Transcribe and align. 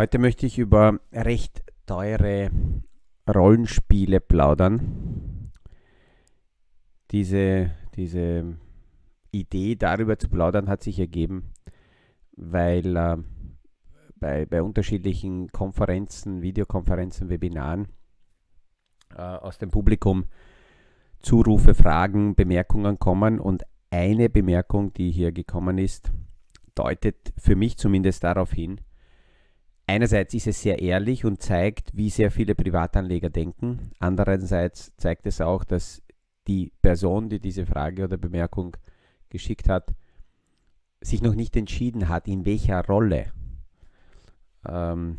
Heute 0.00 0.18
möchte 0.18 0.46
ich 0.46 0.58
über 0.58 0.98
recht 1.12 1.62
teure 1.84 2.50
Rollenspiele 3.28 4.20
plaudern. 4.20 5.52
Diese, 7.10 7.72
diese 7.96 8.56
Idee 9.30 9.76
darüber 9.76 10.18
zu 10.18 10.30
plaudern 10.30 10.70
hat 10.70 10.82
sich 10.82 10.98
ergeben, 10.98 11.50
weil 12.34 12.96
äh, 12.96 13.18
bei, 14.16 14.46
bei 14.46 14.62
unterschiedlichen 14.62 15.52
Konferenzen, 15.52 16.40
Videokonferenzen, 16.40 17.28
Webinaren 17.28 17.88
äh, 19.14 19.20
aus 19.20 19.58
dem 19.58 19.70
Publikum 19.70 20.24
Zurufe, 21.18 21.74
Fragen, 21.74 22.34
Bemerkungen 22.34 22.98
kommen 22.98 23.38
und 23.38 23.64
eine 23.90 24.30
Bemerkung, 24.30 24.94
die 24.94 25.10
hier 25.10 25.30
gekommen 25.30 25.76
ist, 25.76 26.10
deutet 26.74 27.34
für 27.36 27.54
mich 27.54 27.76
zumindest 27.76 28.24
darauf 28.24 28.50
hin, 28.52 28.80
einerseits 29.90 30.34
ist 30.34 30.46
es 30.46 30.62
sehr 30.62 30.80
ehrlich 30.80 31.24
und 31.24 31.42
zeigt, 31.42 31.96
wie 31.96 32.10
sehr 32.10 32.30
viele 32.30 32.54
Privatanleger 32.54 33.28
denken. 33.28 33.90
Andererseits 33.98 34.94
zeigt 34.96 35.26
es 35.26 35.40
auch, 35.40 35.64
dass 35.64 36.02
die 36.46 36.72
Person, 36.80 37.28
die 37.28 37.40
diese 37.40 37.66
Frage 37.66 38.04
oder 38.04 38.16
Bemerkung 38.16 38.76
geschickt 39.28 39.68
hat, 39.68 39.94
sich 41.00 41.22
noch 41.22 41.34
nicht 41.34 41.56
entschieden 41.56 42.08
hat, 42.08 42.28
in 42.28 42.44
welcher 42.44 42.84
Rolle 42.84 43.32
ähm, 44.66 45.18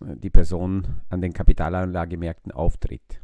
die 0.00 0.30
Person 0.30 1.00
an 1.08 1.20
den 1.20 1.32
Kapitalanlagemärkten 1.32 2.52
auftritt. 2.52 3.20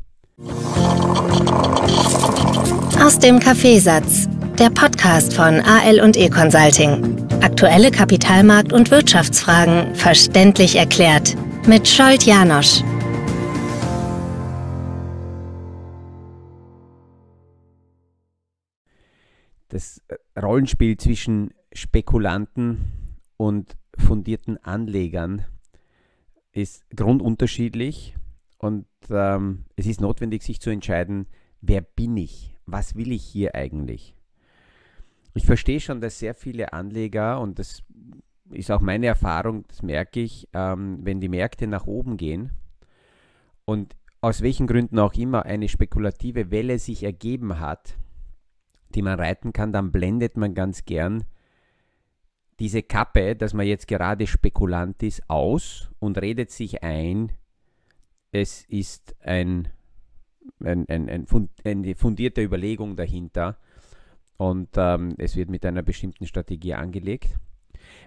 Aus 3.00 3.19
dem 3.19 3.41
Kaffeesatz, 3.41 4.28
der 4.56 4.70
Podcast 4.70 5.34
von 5.34 5.61
AL 5.61 6.00
und 6.00 6.17
E 6.17 6.30
Consulting. 6.30 7.27
Aktuelle 7.42 7.91
Kapitalmarkt- 7.91 8.72
und 8.72 8.92
Wirtschaftsfragen 8.92 9.97
verständlich 9.97 10.77
erklärt 10.77 11.36
mit 11.67 11.89
Scholt 11.89 12.22
Janosch. 12.22 12.84
Das 19.70 20.00
Rollenspiel 20.41 20.97
zwischen 20.98 21.52
Spekulanten 21.73 23.19
und 23.36 23.77
fundierten 23.97 24.56
Anlegern 24.62 25.47
ist 26.52 26.84
grundunterschiedlich 26.95 28.14
und 28.59 28.87
ähm, 29.11 29.64
es 29.77 29.87
ist 29.87 30.01
notwendig, 30.01 30.42
sich 30.42 30.61
zu 30.61 30.70
entscheiden, 30.70 31.27
wer 31.61 31.81
bin 31.81 32.17
ich, 32.17 32.55
was 32.67 32.97
will 32.97 33.12
ich 33.12 33.25
hier 33.25 33.55
eigentlich. 33.55 34.14
Ich 35.34 35.47
verstehe 35.47 35.81
schon, 35.81 36.01
dass 36.01 36.19
sehr 36.19 36.34
viele 36.34 36.73
Anleger, 36.73 37.41
und 37.41 37.59
das 37.59 37.83
ist 38.51 38.70
auch 38.70 38.81
meine 38.81 39.06
Erfahrung, 39.06 39.64
das 39.69 39.83
merke 39.83 40.20
ich, 40.20 40.48
ähm, 40.53 40.98
wenn 41.03 41.20
die 41.20 41.29
Märkte 41.29 41.67
nach 41.67 41.86
oben 41.86 42.17
gehen 42.17 42.51
und 43.64 43.95
aus 44.20 44.42
welchen 44.42 44.67
Gründen 44.67 44.98
auch 44.98 45.14
immer 45.14 45.45
eine 45.45 45.69
spekulative 45.69 46.51
Welle 46.51 46.79
sich 46.79 47.05
ergeben 47.05 47.61
hat, 47.61 47.97
die 48.95 49.03
man 49.03 49.20
reiten 49.20 49.53
kann, 49.53 49.73
dann 49.73 49.92
blendet 49.92 50.36
man 50.36 50.55
ganz 50.55 50.84
gern 50.84 51.25
diese 52.59 52.83
Kappe, 52.83 53.36
dass 53.36 53.55
man 53.55 53.67
jetzt 53.67 53.86
gerade 53.86 54.27
Spekulant 54.27 55.03
ist, 55.03 55.23
aus 55.31 55.91
und 56.01 56.20
redet 56.20 56.51
sich 56.51 56.83
ein, 56.83 57.33
es 58.32 58.64
ist 58.64 59.14
ein, 59.20 59.68
ein, 60.60 60.88
ein, 60.88 61.08
ein 61.08 61.26
eine 61.64 61.94
fundierte 61.94 62.42
Überlegung 62.42 62.96
dahinter 62.96 63.58
und 64.36 64.68
ähm, 64.76 65.14
es 65.18 65.36
wird 65.36 65.50
mit 65.50 65.64
einer 65.66 65.82
bestimmten 65.82 66.27
Strategie 66.27 66.74
angelegt. 66.74 67.36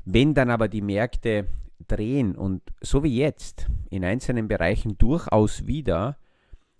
Wenn 0.06 0.34
dann 0.34 0.50
aber 0.50 0.68
die 0.68 0.82
Märkte 0.82 1.48
drehen 1.88 2.36
und 2.36 2.62
so 2.82 3.04
wie 3.04 3.18
jetzt 3.18 3.68
in 3.90 4.06
einzelnen 4.06 4.48
Bereichen 4.48 4.98
durchaus 4.98 5.68
wieder 5.68 6.18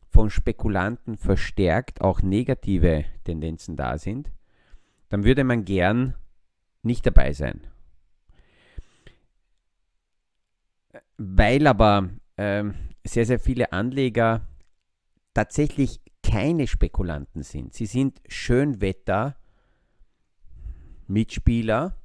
von 0.10 0.30
Spekulanten 0.30 1.18
verstärkt 1.18 2.02
auch 2.02 2.22
negative 2.22 3.06
Tendenzen 3.24 3.76
da 3.76 3.98
sind, 3.98 4.32
dann 5.10 5.24
würde 5.24 5.44
man 5.44 5.66
gern 5.66 6.16
nicht 6.84 7.06
dabei 7.06 7.34
sein. 7.34 7.62
Weil 11.18 11.68
aber 11.68 12.10
äh, 12.36 12.64
sehr, 13.04 13.26
sehr 13.26 13.40
viele 13.40 13.72
Anleger 13.72 14.48
tatsächlich 15.34 16.02
keine 16.24 16.68
Spekulanten 16.68 17.44
sind. 17.44 17.74
Sie 17.74 17.86
sind 17.86 18.22
Schönwetter, 18.28 19.36
Mitspieler, 21.08 21.98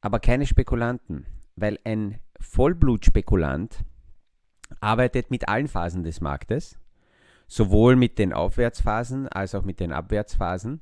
aber 0.00 0.20
keine 0.20 0.46
Spekulanten, 0.46 1.26
weil 1.56 1.78
ein 1.84 2.18
Vollblutspekulant 2.40 3.84
arbeitet 4.80 5.30
mit 5.30 5.48
allen 5.48 5.68
Phasen 5.68 6.02
des 6.02 6.20
Marktes, 6.20 6.78
sowohl 7.46 7.96
mit 7.96 8.18
den 8.18 8.32
Aufwärtsphasen 8.32 9.28
als 9.28 9.54
auch 9.54 9.64
mit 9.64 9.80
den 9.80 9.92
Abwärtsphasen. 9.92 10.80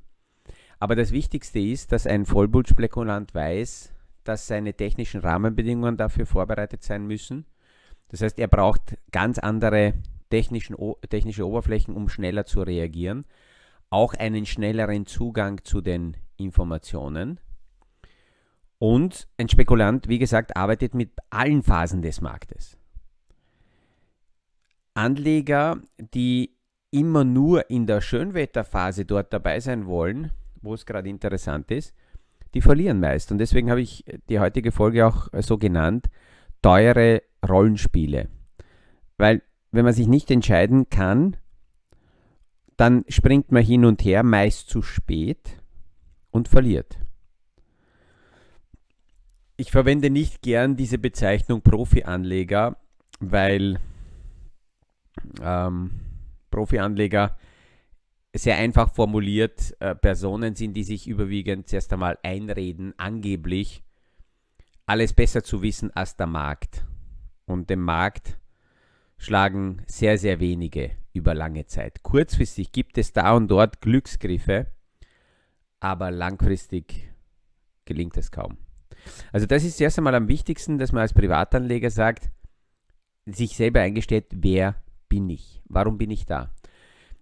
Aber 0.79 0.95
das 0.95 1.11
Wichtigste 1.11 1.59
ist, 1.59 1.91
dass 1.91 2.07
ein 2.07 2.25
Vollblutspekulant 2.25 3.33
weiß, 3.33 3.91
dass 4.23 4.47
seine 4.47 4.73
technischen 4.73 5.19
Rahmenbedingungen 5.19 5.97
dafür 5.97 6.25
vorbereitet 6.25 6.83
sein 6.83 7.05
müssen. 7.05 7.45
Das 8.09 8.21
heißt, 8.21 8.39
er 8.39 8.47
braucht 8.47 8.97
ganz 9.11 9.39
andere 9.39 9.93
technische 10.29 10.75
Oberflächen, 11.47 11.95
um 11.95 12.09
schneller 12.09 12.45
zu 12.45 12.61
reagieren. 12.61 13.25
Auch 13.89 14.13
einen 14.13 14.45
schnelleren 14.45 15.05
Zugang 15.05 15.63
zu 15.63 15.81
den 15.81 16.17
Informationen. 16.37 17.39
Und 18.77 19.27
ein 19.37 19.49
Spekulant, 19.49 20.07
wie 20.07 20.19
gesagt, 20.19 20.55
arbeitet 20.55 20.93
mit 20.93 21.11
allen 21.29 21.63
Phasen 21.63 22.01
des 22.01 22.21
Marktes. 22.21 22.77
Anleger, 24.93 25.81
die 25.97 26.55
immer 26.91 27.23
nur 27.23 27.69
in 27.69 27.85
der 27.85 28.01
Schönwetterphase 28.01 29.05
dort 29.05 29.31
dabei 29.33 29.59
sein 29.59 29.85
wollen, 29.85 30.31
wo 30.61 30.73
es 30.73 30.85
gerade 30.85 31.09
interessant 31.09 31.71
ist, 31.71 31.93
die 32.53 32.61
verlieren 32.61 32.99
meist. 32.99 33.31
Und 33.31 33.37
deswegen 33.37 33.69
habe 33.69 33.81
ich 33.81 34.05
die 34.29 34.39
heutige 34.39 34.71
Folge 34.71 35.05
auch 35.05 35.27
so 35.39 35.57
genannt, 35.57 36.07
teure 36.61 37.21
Rollenspiele. 37.47 38.29
Weil 39.17 39.41
wenn 39.71 39.85
man 39.85 39.93
sich 39.93 40.07
nicht 40.07 40.31
entscheiden 40.31 40.89
kann, 40.89 41.37
dann 42.77 43.03
springt 43.09 43.51
man 43.51 43.63
hin 43.63 43.85
und 43.85 44.03
her, 44.03 44.23
meist 44.23 44.69
zu 44.69 44.81
spät 44.81 45.61
und 46.31 46.47
verliert. 46.47 46.97
Ich 49.57 49.71
verwende 49.71 50.09
nicht 50.09 50.41
gern 50.41 50.77
diese 50.77 50.97
Bezeichnung 50.97 51.61
Profi-Anleger, 51.61 52.77
weil 53.19 53.79
ähm, 55.41 55.91
Profi-Anleger 56.49 57.37
sehr 58.33 58.57
einfach 58.57 58.93
formuliert 58.93 59.75
äh, 59.79 59.95
Personen 59.95 60.55
sind, 60.55 60.75
die 60.75 60.83
sich 60.83 61.07
überwiegend 61.07 61.67
zuerst 61.67 61.91
einmal 61.91 62.17
einreden, 62.23 62.93
angeblich 62.97 63.83
alles 64.85 65.13
besser 65.13 65.43
zu 65.43 65.61
wissen 65.61 65.91
als 65.91 66.15
der 66.15 66.27
Markt. 66.27 66.85
Und 67.49 67.71
dem 67.71 67.81
Markt 67.81 68.37
schlagen 69.17 69.81
sehr, 69.87 70.19
sehr 70.19 70.39
wenige 70.39 70.91
über 71.13 71.33
lange 71.33 71.65
Zeit. 71.65 72.03
Kurzfristig 72.03 72.71
gibt 72.71 72.99
es 72.99 73.11
da 73.11 73.35
und 73.35 73.47
dort 73.47 73.81
Glücksgriffe, 73.81 74.67
aber 75.79 76.11
langfristig 76.11 77.11
gelingt 77.85 78.17
es 78.17 78.29
kaum. 78.29 78.59
Also 79.31 79.47
das 79.47 79.63
ist 79.63 79.81
erst 79.81 79.97
einmal 79.97 80.13
am 80.13 80.27
wichtigsten, 80.27 80.77
dass 80.77 80.91
man 80.91 81.01
als 81.01 81.13
Privatanleger 81.13 81.89
sagt, 81.89 82.29
sich 83.25 83.55
selber 83.55 83.81
eingesteht, 83.81 84.27
wer 84.29 84.75
bin 85.07 85.27
ich? 85.27 85.63
Warum 85.65 85.97
bin 85.97 86.11
ich 86.11 86.27
da? 86.27 86.53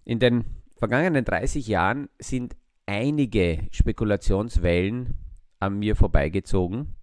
In 0.04 0.18
den 0.18 0.44
vergangenen 0.76 1.24
30 1.24 1.66
Jahren 1.66 2.10
sind 2.18 2.54
einige 2.84 3.66
Spekulationswellen 3.70 5.14
an 5.58 5.78
mir 5.78 5.96
vorbeigezogen 5.96 6.96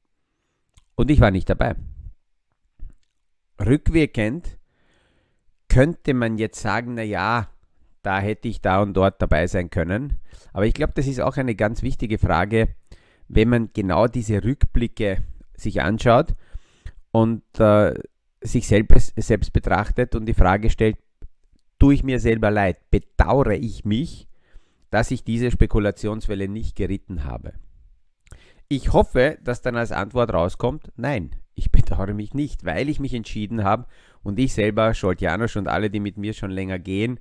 und 0.94 1.10
ich 1.10 1.20
war 1.22 1.32
nicht 1.32 1.50
dabei. 1.50 1.76
Rückwirkend 3.64 4.58
könnte 5.70 6.14
man 6.14 6.38
jetzt 6.38 6.62
sagen, 6.62 6.96
naja, 6.96 7.50
da 8.02 8.20
hätte 8.20 8.48
ich 8.48 8.62
da 8.62 8.82
und 8.82 8.94
dort 8.94 9.22
dabei 9.22 9.48
sein 9.48 9.70
können. 9.70 10.20
Aber 10.54 10.66
ich 10.66 10.74
glaube, 10.74 10.94
das 10.96 11.08
ist 11.08 11.20
auch 11.20 11.38
eine 11.38 11.56
ganz 11.56 11.82
wichtige 11.82 12.18
Frage, 12.18 12.76
wenn 13.28 13.50
man 13.50 13.70
genau 13.74 14.08
diese 14.08 14.44
Rückblicke 14.44 15.24
sich 15.56 15.82
anschaut 15.82 16.36
und 17.12 17.44
äh, 17.60 17.94
sich 18.42 18.68
selbst, 18.68 19.14
selbst 19.18 19.54
betrachtet 19.54 20.16
und 20.16 20.26
die 20.26 20.34
Frage 20.34 20.70
stellt, 20.70 20.98
tue 21.80 21.96
ich 21.96 22.04
mir 22.04 22.20
selber 22.20 22.52
leid, 22.52 22.90
bedauere 22.92 23.54
ich 23.54 23.86
mich, 23.86 24.28
dass 24.92 25.12
ich 25.12 25.24
diese 25.24 25.52
Spekulationswelle 25.52 26.48
nicht 26.48 26.76
geritten 26.76 27.24
habe. 27.24 27.54
Ich 28.68 28.94
hoffe, 28.94 29.38
dass 29.44 29.62
dann 29.62 29.76
als 29.76 29.92
Antwort 29.92 30.34
rauskommt, 30.34 30.92
nein, 30.96 31.36
ich 31.56 31.72
bedauere 31.72 32.14
mich 32.14 32.34
nicht, 32.34 32.66
weil 32.66 32.90
ich 32.90 33.00
mich 33.00 33.14
entschieden 33.14 33.64
habe 33.64 33.88
und 34.24 34.38
ich 34.40 34.54
selber, 34.54 34.94
Scholt 34.94 35.22
Janosch 35.22 35.56
und 35.56 35.68
alle, 35.68 35.90
die 35.90 36.00
mit 36.00 36.18
mir 36.18 36.34
schon 36.34 36.52
länger 36.52 36.80
gehen, 36.80 37.20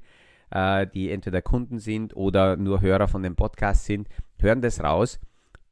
äh, 0.50 0.86
die 0.86 1.10
entweder 1.10 1.40
Kunden 1.40 1.78
sind 1.78 2.16
oder 2.16 2.56
nur 2.56 2.80
Hörer 2.80 3.08
von 3.08 3.22
dem 3.22 3.36
Podcast 3.36 3.84
sind, 3.84 4.08
hören 4.38 4.60
das 4.60 4.82
raus, 4.82 5.20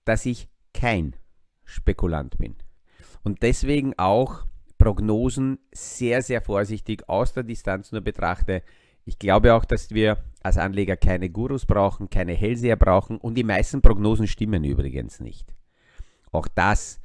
dass 0.04 0.26
ich 0.26 0.48
kein 0.72 1.16
Spekulant 1.64 2.38
bin. 2.38 2.56
Und 3.22 3.42
deswegen 3.42 3.94
auch 3.98 4.46
Prognosen 4.78 5.58
sehr, 5.72 6.22
sehr 6.22 6.40
vorsichtig 6.40 7.08
aus 7.08 7.32
der 7.32 7.44
Distanz 7.44 7.92
nur 7.92 8.00
betrachte. 8.00 8.62
Ich 9.04 9.18
glaube 9.18 9.54
auch, 9.54 9.64
dass 9.64 9.90
wir 9.90 10.24
als 10.42 10.58
Anleger 10.58 10.96
keine 10.96 11.30
Gurus 11.30 11.66
brauchen, 11.66 12.10
keine 12.10 12.32
Hellseher 12.32 12.76
brauchen 12.76 13.18
und 13.18 13.34
die 13.34 13.44
meisten 13.44 13.80
Prognosen 13.80 14.26
stimmen 14.26 14.64
übrigens 14.64 15.20
nicht. 15.20 15.54
Auch 16.32 16.48
das 16.48 17.00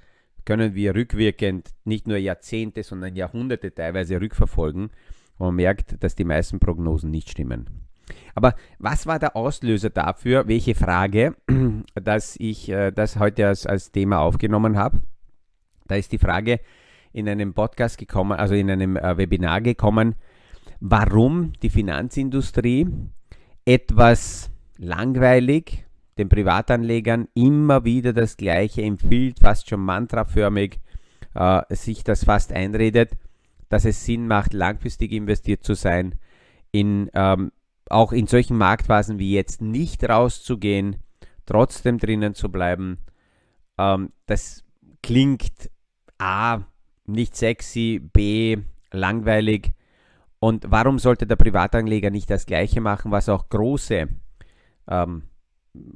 können 0.47 0.75
wir 0.75 0.95
rückwirkend 0.95 1.71
nicht 1.83 2.07
nur 2.07 2.15
Jahrzehnte, 2.15 2.81
sondern 2.81 3.17
Jahrhunderte 3.17 3.75
teilweise 3.75 4.21
rückverfolgen 4.21 4.91
und 5.37 5.45
man 5.45 5.55
merkt, 5.55 6.01
dass 6.01 6.15
die 6.15 6.23
meisten 6.23 6.59
Prognosen 6.59 7.11
nicht 7.11 7.29
stimmen. 7.29 7.69
Aber 8.33 8.55
was 8.79 9.05
war 9.05 9.19
der 9.19 9.35
Auslöser 9.35 9.89
dafür, 9.89 10.47
welche 10.47 10.73
Frage, 10.73 11.35
dass 11.95 12.37
ich 12.37 12.69
äh, 12.69 12.91
das 12.91 13.19
heute 13.19 13.45
als, 13.45 13.65
als 13.65 13.91
Thema 13.91 14.21
aufgenommen 14.21 14.77
habe? 14.77 15.01
Da 15.85 15.95
ist 15.95 16.13
die 16.13 16.17
Frage 16.17 16.61
in 17.11 17.27
einem 17.27 17.53
Podcast 17.53 17.97
gekommen, 17.97 18.39
also 18.39 18.55
in 18.55 18.71
einem 18.71 18.95
äh, 18.95 19.17
Webinar 19.17 19.59
gekommen, 19.59 20.15
warum 20.79 21.51
die 21.61 21.69
Finanzindustrie 21.69 22.87
etwas 23.65 24.49
langweilig 24.77 25.86
den 26.17 26.29
Privatanlegern 26.29 27.27
immer 27.33 27.83
wieder 27.83 28.13
das 28.13 28.37
Gleiche 28.37 28.81
empfiehlt, 28.81 29.39
fast 29.39 29.69
schon 29.69 29.81
mantraförmig 29.81 30.79
äh, 31.33 31.61
sich 31.69 32.03
das 32.03 32.23
fast 32.25 32.51
einredet, 32.51 33.11
dass 33.69 33.85
es 33.85 34.05
Sinn 34.05 34.27
macht, 34.27 34.53
langfristig 34.53 35.11
investiert 35.11 35.63
zu 35.63 35.73
sein, 35.73 36.15
in, 36.71 37.09
ähm, 37.13 37.51
auch 37.89 38.11
in 38.11 38.27
solchen 38.27 38.57
Marktphasen 38.57 39.19
wie 39.19 39.33
jetzt 39.33 39.61
nicht 39.61 40.07
rauszugehen, 40.07 40.97
trotzdem 41.45 41.97
drinnen 41.97 42.33
zu 42.33 42.49
bleiben. 42.49 42.97
Ähm, 43.77 44.11
das 44.25 44.63
klingt 45.03 45.69
A, 46.17 46.61
nicht 47.05 47.35
sexy, 47.35 48.01
B, 48.01 48.57
langweilig. 48.91 49.73
Und 50.39 50.65
warum 50.69 50.99
sollte 50.99 51.25
der 51.25 51.35
Privatanleger 51.35 52.09
nicht 52.09 52.29
das 52.29 52.45
Gleiche 52.45 52.81
machen, 52.81 53.11
was 53.11 53.29
auch 53.29 53.49
große 53.49 54.07
ähm, 54.87 55.23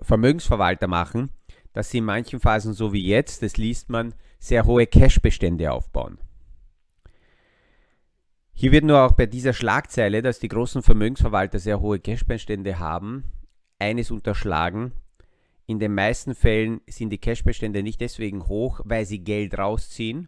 Vermögensverwalter 0.01 0.87
machen, 0.87 1.29
dass 1.73 1.89
sie 1.89 1.99
in 1.99 2.05
manchen 2.05 2.39
Phasen, 2.39 2.73
so 2.73 2.93
wie 2.93 3.05
jetzt, 3.05 3.43
das 3.43 3.57
liest 3.57 3.89
man, 3.89 4.13
sehr 4.39 4.65
hohe 4.65 4.87
Cashbestände 4.87 5.71
aufbauen. 5.71 6.17
Hier 8.53 8.71
wird 8.71 8.83
nur 8.83 9.01
auch 9.01 9.13
bei 9.13 9.25
dieser 9.25 9.53
Schlagzeile, 9.53 10.21
dass 10.21 10.39
die 10.39 10.47
großen 10.47 10.83
Vermögensverwalter 10.83 11.59
sehr 11.59 11.79
hohe 11.79 11.99
Cashbestände 11.99 12.79
haben, 12.79 13.23
eines 13.79 14.11
unterschlagen. 14.11 14.91
In 15.65 15.79
den 15.79 15.95
meisten 15.95 16.35
Fällen 16.35 16.81
sind 16.87 17.09
die 17.09 17.17
Cashbestände 17.17 17.81
nicht 17.81 18.01
deswegen 18.01 18.47
hoch, 18.47 18.81
weil 18.83 19.05
sie 19.05 19.23
Geld 19.23 19.57
rausziehen, 19.57 20.27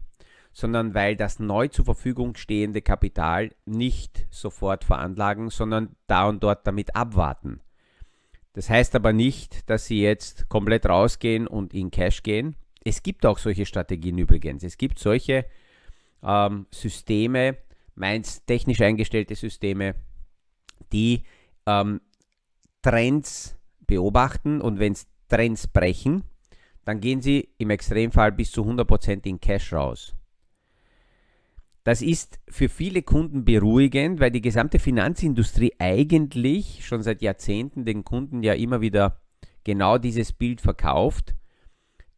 sondern 0.52 0.94
weil 0.94 1.16
das 1.16 1.38
neu 1.38 1.68
zur 1.68 1.84
Verfügung 1.84 2.36
stehende 2.36 2.80
Kapital 2.80 3.50
nicht 3.66 4.26
sofort 4.30 4.84
veranlagen, 4.84 5.50
sondern 5.50 5.94
da 6.06 6.28
und 6.28 6.42
dort 6.42 6.66
damit 6.66 6.96
abwarten. 6.96 7.60
Das 8.54 8.70
heißt 8.70 8.94
aber 8.94 9.12
nicht, 9.12 9.68
dass 9.68 9.86
sie 9.86 10.00
jetzt 10.00 10.48
komplett 10.48 10.86
rausgehen 10.86 11.46
und 11.46 11.74
in 11.74 11.90
Cash 11.90 12.22
gehen. 12.22 12.56
Es 12.84 13.02
gibt 13.02 13.26
auch 13.26 13.38
solche 13.38 13.66
Strategien 13.66 14.16
übrigens. 14.16 14.62
Es 14.62 14.78
gibt 14.78 14.98
solche 14.98 15.44
ähm, 16.22 16.66
Systeme, 16.70 17.58
meins 17.94 18.44
technisch 18.46 18.80
eingestellte 18.80 19.34
Systeme, 19.34 19.96
die 20.92 21.24
ähm, 21.66 22.00
Trends 22.80 23.56
beobachten 23.86 24.60
und 24.60 24.78
wenn 24.78 24.96
Trends 25.28 25.66
brechen, 25.66 26.22
dann 26.84 27.00
gehen 27.00 27.22
sie 27.22 27.48
im 27.58 27.70
Extremfall 27.70 28.30
bis 28.32 28.52
zu 28.52 28.62
100% 28.62 29.26
in 29.26 29.40
Cash 29.40 29.72
raus. 29.72 30.14
Das 31.84 32.00
ist 32.00 32.40
für 32.48 32.70
viele 32.70 33.02
Kunden 33.02 33.44
beruhigend, 33.44 34.18
weil 34.18 34.30
die 34.30 34.40
gesamte 34.40 34.78
Finanzindustrie 34.78 35.74
eigentlich 35.78 36.86
schon 36.86 37.02
seit 37.02 37.20
Jahrzehnten 37.20 37.84
den 37.84 38.04
Kunden 38.04 38.42
ja 38.42 38.54
immer 38.54 38.80
wieder 38.80 39.20
genau 39.64 39.98
dieses 39.98 40.32
Bild 40.32 40.62
verkauft. 40.62 41.34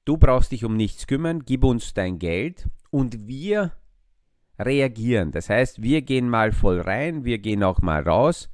Du 0.04 0.16
brauchst 0.18 0.52
dich 0.52 0.64
um 0.64 0.76
nichts 0.76 1.08
kümmern, 1.08 1.42
gib 1.44 1.64
uns 1.64 1.94
dein 1.94 2.20
Geld 2.20 2.68
und 2.90 3.26
wir 3.26 3.72
reagieren. 4.56 5.32
Das 5.32 5.50
heißt, 5.50 5.82
wir 5.82 6.02
gehen 6.02 6.28
mal 6.28 6.52
voll 6.52 6.80
rein, 6.80 7.24
wir 7.24 7.38
gehen 7.38 7.64
auch 7.64 7.82
mal 7.82 8.02
raus, 8.02 8.48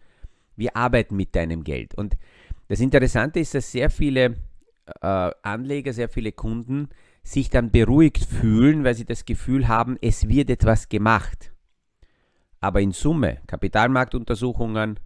wir 0.56 0.76
arbeiten 0.76 1.14
mit 1.14 1.36
deinem 1.36 1.62
Geld. 1.62 1.94
Und 1.94 2.16
das 2.68 2.80
Interessante 2.80 3.38
ist, 3.38 3.54
dass 3.54 3.70
sehr 3.70 3.90
viele 3.90 4.36
äh, 5.02 5.30
Anleger, 5.42 5.92
sehr 5.92 6.08
viele 6.08 6.32
Kunden 6.32 6.88
sich 7.22 7.50
dann 7.50 7.70
beruhigt 7.70 8.24
fühlen, 8.24 8.84
weil 8.84 8.94
sie 8.94 9.04
das 9.04 9.24
Gefühl 9.24 9.69
haben, 9.69 9.96
es 10.00 10.28
wird 10.28 10.50
etwas 10.50 10.88
gemacht. 10.88 11.52
Aber 12.60 12.80
in 12.80 12.92
Summe, 12.92 13.38
Kapitalmarktuntersuchungen, 13.46 14.98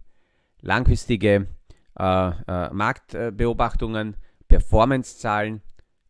langfristige 0.61 1.47
äh, 1.97 2.29
äh, 2.29 2.73
Marktbeobachtungen, 2.73 4.17
Performancezahlen 4.47 5.61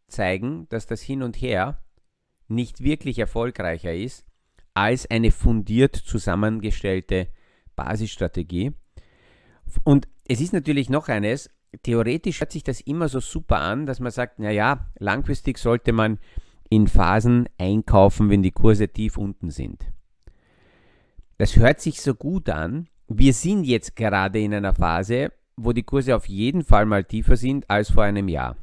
zeigen, 0.07 0.67
dass 0.69 0.87
das 0.87 1.01
Hin 1.01 1.23
und 1.23 1.35
Her 1.41 1.81
nicht 2.47 2.81
wirklich 2.81 3.19
erfolgreicher 3.19 3.93
ist 3.93 4.25
als 4.73 5.09
eine 5.09 5.31
fundiert 5.31 5.95
zusammengestellte 5.95 7.29
Basisstrategie. 7.75 8.73
Und 9.83 10.07
es 10.27 10.39
ist 10.39 10.53
natürlich 10.53 10.89
noch 10.89 11.07
eines, 11.07 11.49
theoretisch 11.83 12.39
hört 12.39 12.51
sich 12.51 12.63
das 12.63 12.81
immer 12.81 13.09
so 13.09 13.19
super 13.19 13.59
an, 13.59 13.85
dass 13.85 13.99
man 13.99 14.11
sagt, 14.11 14.39
naja, 14.39 14.87
langfristig 14.99 15.57
sollte 15.57 15.91
man 15.91 16.19
in 16.69 16.87
Phasen 16.87 17.47
einkaufen, 17.57 18.29
wenn 18.29 18.43
die 18.43 18.51
Kurse 18.51 18.87
tief 18.87 19.17
unten 19.17 19.49
sind. 19.49 19.85
Das 21.37 21.55
hört 21.55 21.79
sich 21.79 22.01
so 22.01 22.15
gut 22.15 22.49
an. 22.49 22.87
Wir 23.07 23.33
sind 23.33 23.63
jetzt 23.63 23.95
gerade 23.95 24.39
in 24.41 24.53
einer 24.53 24.73
Phase, 24.73 25.31
wo 25.55 25.71
die 25.71 25.83
Kurse 25.83 26.15
auf 26.15 26.27
jeden 26.27 26.63
Fall 26.63 26.85
mal 26.85 27.03
tiefer 27.03 27.37
sind 27.37 27.69
als 27.69 27.91
vor 27.91 28.03
einem 28.03 28.27
Jahr. 28.27 28.57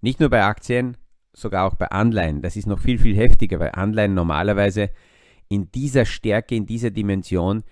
Nicht 0.00 0.20
nur 0.20 0.30
bei 0.30 0.44
Aktien, 0.44 0.96
sogar 1.32 1.66
auch 1.66 1.74
bei 1.74 1.90
Anleihen. 1.90 2.42
Das 2.42 2.56
ist 2.56 2.66
noch 2.66 2.78
viel, 2.78 2.98
viel 2.98 3.16
heftiger, 3.16 3.58
weil 3.58 3.72
Anleihen 3.72 4.14
normalerweise 4.14 4.90
in 5.48 5.70
dieser 5.72 6.04
Stärke, 6.04 6.54
in 6.54 6.66
dieser 6.66 6.90
Dimension 6.90 7.64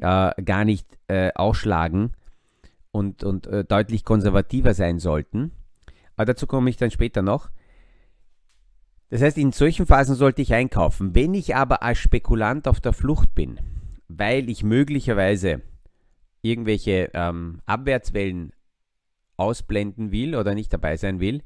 äh, 0.00 0.42
gar 0.42 0.64
nicht 0.64 0.86
äh, 1.08 1.30
ausschlagen 1.34 2.12
und, 2.98 3.24
und 3.24 3.46
äh, 3.46 3.64
deutlich 3.64 4.04
konservativer 4.04 4.74
sein 4.74 4.98
sollten. 4.98 5.52
Aber 6.16 6.26
dazu 6.26 6.46
komme 6.46 6.68
ich 6.68 6.76
dann 6.76 6.90
später 6.90 7.22
noch. 7.22 7.50
Das 9.10 9.22
heißt, 9.22 9.38
in 9.38 9.52
solchen 9.52 9.86
Phasen 9.86 10.16
sollte 10.16 10.42
ich 10.42 10.52
einkaufen. 10.52 11.14
Wenn 11.14 11.32
ich 11.32 11.56
aber 11.56 11.82
als 11.82 11.98
Spekulant 11.98 12.68
auf 12.68 12.80
der 12.80 12.92
Flucht 12.92 13.34
bin, 13.34 13.58
weil 14.08 14.50
ich 14.50 14.62
möglicherweise 14.62 15.62
irgendwelche 16.42 17.10
ähm, 17.14 17.60
Abwärtswellen 17.64 18.52
ausblenden 19.36 20.10
will 20.10 20.34
oder 20.34 20.54
nicht 20.54 20.72
dabei 20.72 20.96
sein 20.96 21.20
will, 21.20 21.42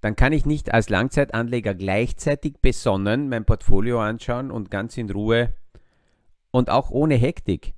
dann 0.00 0.16
kann 0.16 0.32
ich 0.32 0.44
nicht 0.44 0.74
als 0.74 0.88
Langzeitanleger 0.88 1.74
gleichzeitig 1.74 2.58
besonnen 2.60 3.28
mein 3.28 3.44
Portfolio 3.44 4.00
anschauen 4.00 4.50
und 4.50 4.70
ganz 4.70 4.96
in 4.96 5.08
Ruhe 5.08 5.54
und 6.50 6.70
auch 6.70 6.90
ohne 6.90 7.14
Hektik 7.14 7.74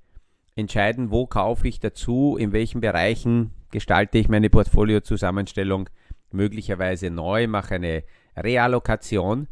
entscheiden, 0.56 1.10
wo 1.10 1.26
kaufe 1.26 1.68
ich 1.68 1.80
dazu, 1.80 2.36
in 2.38 2.52
welchen 2.52 2.80
Bereichen 2.80 3.50
gestalte 3.70 4.18
ich 4.18 4.28
meine 4.28 4.50
Portfoliozusammenstellung 4.50 5.88
möglicherweise 6.30 7.10
neu, 7.10 7.46
mache 7.48 7.76
eine 7.76 8.04
Reallokation, 8.36 9.48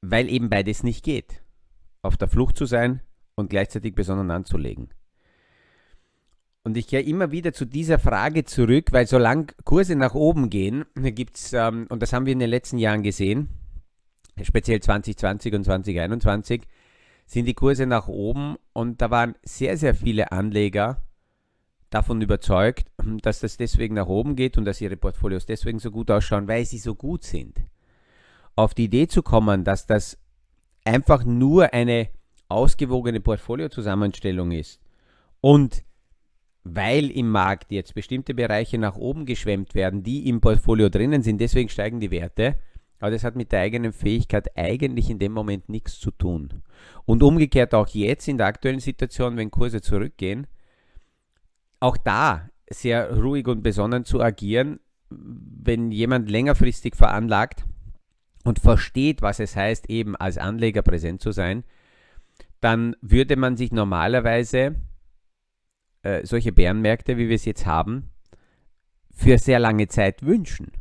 weil 0.00 0.28
eben 0.28 0.48
beides 0.48 0.82
nicht 0.82 1.04
geht. 1.04 1.42
Auf 2.02 2.16
der 2.16 2.28
Flucht 2.28 2.56
zu 2.56 2.66
sein 2.66 3.00
und 3.34 3.50
gleichzeitig 3.50 3.94
besonnen 3.94 4.30
anzulegen. 4.30 4.90
Und 6.62 6.76
ich 6.76 6.88
gehe 6.88 7.00
immer 7.00 7.30
wieder 7.30 7.52
zu 7.52 7.64
dieser 7.64 7.98
Frage 7.98 8.44
zurück, 8.44 8.92
weil 8.92 9.06
solange 9.06 9.46
Kurse 9.64 9.94
nach 9.94 10.14
oben 10.14 10.50
gehen, 10.50 10.84
gibt 10.94 11.36
es, 11.36 11.52
ähm, 11.52 11.86
und 11.88 12.02
das 12.02 12.12
haben 12.12 12.26
wir 12.26 12.32
in 12.32 12.40
den 12.40 12.50
letzten 12.50 12.78
Jahren 12.78 13.02
gesehen, 13.02 13.48
speziell 14.42 14.80
2020 14.80 15.54
und 15.54 15.64
2021, 15.64 16.62
sind 17.26 17.46
die 17.46 17.54
Kurse 17.54 17.86
nach 17.86 18.08
oben 18.08 18.56
und 18.72 19.02
da 19.02 19.10
waren 19.10 19.34
sehr, 19.42 19.76
sehr 19.76 19.94
viele 19.94 20.32
Anleger 20.32 21.02
davon 21.90 22.22
überzeugt, 22.22 22.90
dass 23.22 23.40
das 23.40 23.56
deswegen 23.56 23.94
nach 23.94 24.06
oben 24.06 24.36
geht 24.36 24.56
und 24.56 24.64
dass 24.64 24.80
ihre 24.80 24.96
Portfolios 24.96 25.44
deswegen 25.44 25.78
so 25.78 25.90
gut 25.90 26.10
ausschauen, 26.10 26.48
weil 26.48 26.64
sie 26.64 26.78
so 26.78 26.94
gut 26.94 27.24
sind. 27.24 27.60
Auf 28.54 28.72
die 28.72 28.84
Idee 28.84 29.06
zu 29.08 29.22
kommen, 29.22 29.64
dass 29.64 29.86
das 29.86 30.18
einfach 30.84 31.24
nur 31.24 31.74
eine 31.74 32.08
ausgewogene 32.48 33.20
Portfoliozusammenstellung 33.20 34.52
ist 34.52 34.80
und 35.40 35.84
weil 36.62 37.10
im 37.10 37.30
Markt 37.30 37.70
jetzt 37.70 37.94
bestimmte 37.94 38.34
Bereiche 38.34 38.78
nach 38.78 38.96
oben 38.96 39.24
geschwemmt 39.24 39.74
werden, 39.74 40.02
die 40.02 40.28
im 40.28 40.40
Portfolio 40.40 40.88
drinnen 40.88 41.22
sind, 41.22 41.40
deswegen 41.40 41.68
steigen 41.68 42.00
die 42.00 42.10
Werte, 42.10 42.58
aber 42.98 43.10
das 43.10 43.24
hat 43.24 43.36
mit 43.36 43.52
der 43.52 43.60
eigenen 43.60 43.92
Fähigkeit 43.92 44.56
eigentlich 44.56 45.10
in 45.10 45.18
dem 45.18 45.32
Moment 45.32 45.68
nichts 45.68 45.98
zu 45.98 46.10
tun. 46.10 46.62
Und 47.04 47.22
umgekehrt 47.22 47.74
auch 47.74 47.88
jetzt 47.88 48.28
in 48.28 48.38
der 48.38 48.46
aktuellen 48.46 48.80
Situation, 48.80 49.36
wenn 49.36 49.50
Kurse 49.50 49.80
zurückgehen, 49.80 50.46
auch 51.80 51.96
da 51.96 52.48
sehr 52.70 53.16
ruhig 53.16 53.46
und 53.46 53.62
besonnen 53.62 54.04
zu 54.04 54.20
agieren, 54.20 54.80
wenn 55.10 55.92
jemand 55.92 56.30
längerfristig 56.30 56.96
veranlagt 56.96 57.64
und 58.44 58.58
versteht, 58.58 59.22
was 59.22 59.40
es 59.40 59.56
heißt, 59.56 59.88
eben 59.90 60.16
als 60.16 60.38
Anleger 60.38 60.82
präsent 60.82 61.20
zu 61.20 61.32
sein, 61.32 61.64
dann 62.60 62.96
würde 63.00 63.36
man 63.36 63.56
sich 63.56 63.72
normalerweise 63.72 64.76
äh, 66.02 66.24
solche 66.24 66.52
Bärenmärkte, 66.52 67.18
wie 67.18 67.28
wir 67.28 67.36
es 67.36 67.44
jetzt 67.44 67.66
haben, 67.66 68.10
für 69.12 69.38
sehr 69.38 69.58
lange 69.58 69.88
Zeit 69.88 70.22
wünschen. 70.22 70.72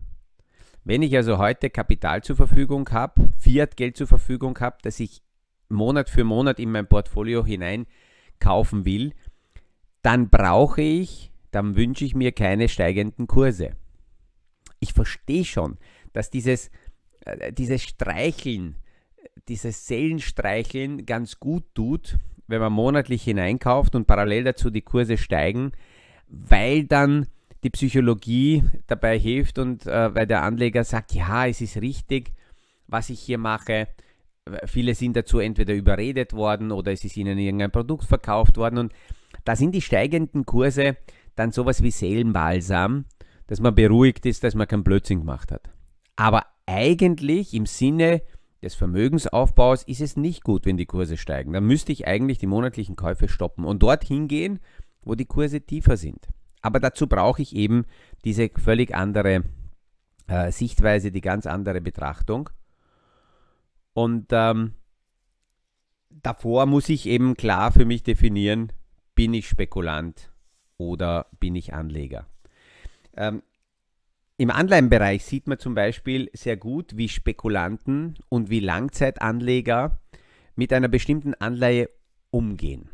Wenn 0.85 1.01
ich 1.01 1.15
also 1.15 1.39
heute 1.39 1.69
Kapital 1.71 2.23
zur 2.23 2.35
Verfügung 2.35 2.87
habe, 2.91 3.29
Fiat-Geld 3.39 3.97
zur 3.97 4.07
Verfügung 4.07 4.57
habe, 4.59 4.77
das 4.83 4.99
ich 4.99 5.23
Monat 5.67 6.09
für 6.09 6.23
Monat 6.23 6.59
in 6.59 6.71
mein 6.71 6.87
Portfolio 6.87 7.43
hinein 7.43 7.87
kaufen 8.39 8.85
will, 8.85 9.13
dann 10.03 10.29
brauche 10.29 10.83
ich, 10.83 11.31
dann 11.49 11.75
wünsche 11.75 12.05
ich 12.05 12.13
mir 12.13 12.31
keine 12.31 12.69
steigenden 12.69 13.25
Kurse. 13.25 13.71
Ich 14.79 14.93
verstehe 14.93 15.43
schon, 15.43 15.77
dass 16.13 16.29
dieses 16.29 16.69
äh, 17.25 17.51
dieses 17.51 17.81
Streicheln, 17.81 18.75
dieses 19.47 19.87
Sellenstreicheln 19.87 21.05
ganz 21.05 21.39
gut 21.39 21.63
tut, 21.73 22.19
wenn 22.47 22.61
man 22.61 22.73
monatlich 22.73 23.23
hineinkauft 23.23 23.95
und 23.95 24.05
parallel 24.05 24.43
dazu 24.43 24.69
die 24.69 24.83
Kurse 24.83 25.17
steigen, 25.17 25.71
weil 26.27 26.85
dann 26.85 27.27
die 27.65 27.71
Psychologie 27.71 28.63
dabei 28.85 29.17
hilft 29.17 29.57
und 29.57 29.87
äh, 29.87 30.13
weil 30.13 30.27
der 30.27 30.43
Anleger 30.43 30.83
sagt, 30.83 31.13
ja, 31.13 31.47
es 31.47 31.61
ist 31.61 31.77
richtig, 31.77 32.31
was 32.85 33.09
ich 33.09 33.19
hier 33.19 33.39
mache. 33.39 33.87
Viele 34.65 34.93
sind 34.93 35.15
dazu 35.15 35.39
entweder 35.39 35.73
überredet 35.73 36.33
worden 36.33 36.71
oder 36.71 36.91
es 36.91 37.03
ist 37.03 37.17
ihnen 37.17 37.39
irgendein 37.39 37.71
Produkt 37.71 38.03
verkauft 38.03 38.57
worden 38.57 38.77
und 38.77 38.93
da 39.45 39.55
sind 39.55 39.73
die 39.73 39.81
steigenden 39.81 40.45
Kurse 40.45 40.95
dann 41.35 41.51
sowas 41.51 41.81
wie 41.81 41.89
Seelenbalsam, 41.89 43.05
dass 43.47 43.59
man 43.59 43.73
beruhigt 43.73 44.27
ist, 44.27 44.43
dass 44.43 44.53
man 44.53 44.67
keinen 44.67 44.83
Blödsinn 44.83 45.21
gemacht 45.21 45.51
hat. 45.51 45.71
Aber 46.15 46.45
eigentlich 46.67 47.55
im 47.55 47.65
Sinne 47.65 48.21
des 48.61 48.75
Vermögensaufbaus 48.75 49.81
ist 49.83 50.01
es 50.01 50.15
nicht 50.15 50.43
gut, 50.43 50.67
wenn 50.67 50.77
die 50.77 50.85
Kurse 50.85 51.17
steigen. 51.17 51.53
Dann 51.53 51.65
müsste 51.65 51.91
ich 51.91 52.05
eigentlich 52.05 52.37
die 52.37 52.47
monatlichen 52.47 52.95
Käufe 52.95 53.27
stoppen 53.27 53.65
und 53.65 53.81
dorthin 53.81 54.27
gehen, 54.27 54.59
wo 55.01 55.15
die 55.15 55.25
Kurse 55.25 55.61
tiefer 55.61 55.97
sind. 55.97 56.27
Aber 56.65 56.79
dazu 56.79 57.05
brauche 57.05 57.43
ich 57.43 57.55
eben 57.55 57.85
diese 58.23 58.49
völlig 58.49 58.95
andere 58.95 59.43
äh, 60.25 60.51
Sichtweise, 60.51 61.11
die 61.11 61.21
ganz 61.21 61.45
andere 61.45 61.79
Betrachtung. 61.79 62.49
Und 63.93 64.29
ähm, 64.31 64.73
davor 66.09 66.65
muss 66.65 66.89
ich 66.89 67.05
eben 67.05 67.35
klar 67.35 67.71
für 67.71 67.85
mich 67.85 68.01
definieren, 68.01 68.71
bin 69.13 69.35
ich 69.35 69.47
Spekulant 69.47 70.31
oder 70.77 71.27
bin 71.39 71.53
ich 71.53 71.75
Anleger. 71.75 72.25
Ähm, 73.15 73.43
im 74.37 74.49
Anleihenbereich 74.49 75.23
sieht 75.23 75.45
man 75.45 75.59
zum 75.59 75.75
Beispiel 75.75 76.31
sehr 76.33 76.57
gut, 76.57 76.97
wie 76.97 77.09
Spekulanten 77.09 78.17
und 78.27 78.49
wie 78.49 78.59
Langzeitanleger 78.59 79.99
mit 80.55 80.73
einer 80.73 80.87
bestimmten 80.87 81.35
Anleihe 81.35 81.91
umgehen. 82.31 82.89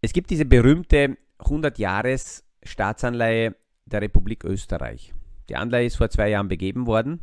Es 0.00 0.12
gibt 0.12 0.30
diese 0.30 0.44
berühmte 0.44 1.16
100-Jahres-Staatsanleihe 1.42 3.54
der 3.86 4.02
Republik 4.02 4.44
Österreich. 4.44 5.14
Die 5.48 5.56
Anleihe 5.56 5.86
ist 5.86 5.96
vor 5.96 6.10
zwei 6.10 6.28
Jahren 6.28 6.48
begeben 6.48 6.86
worden. 6.86 7.20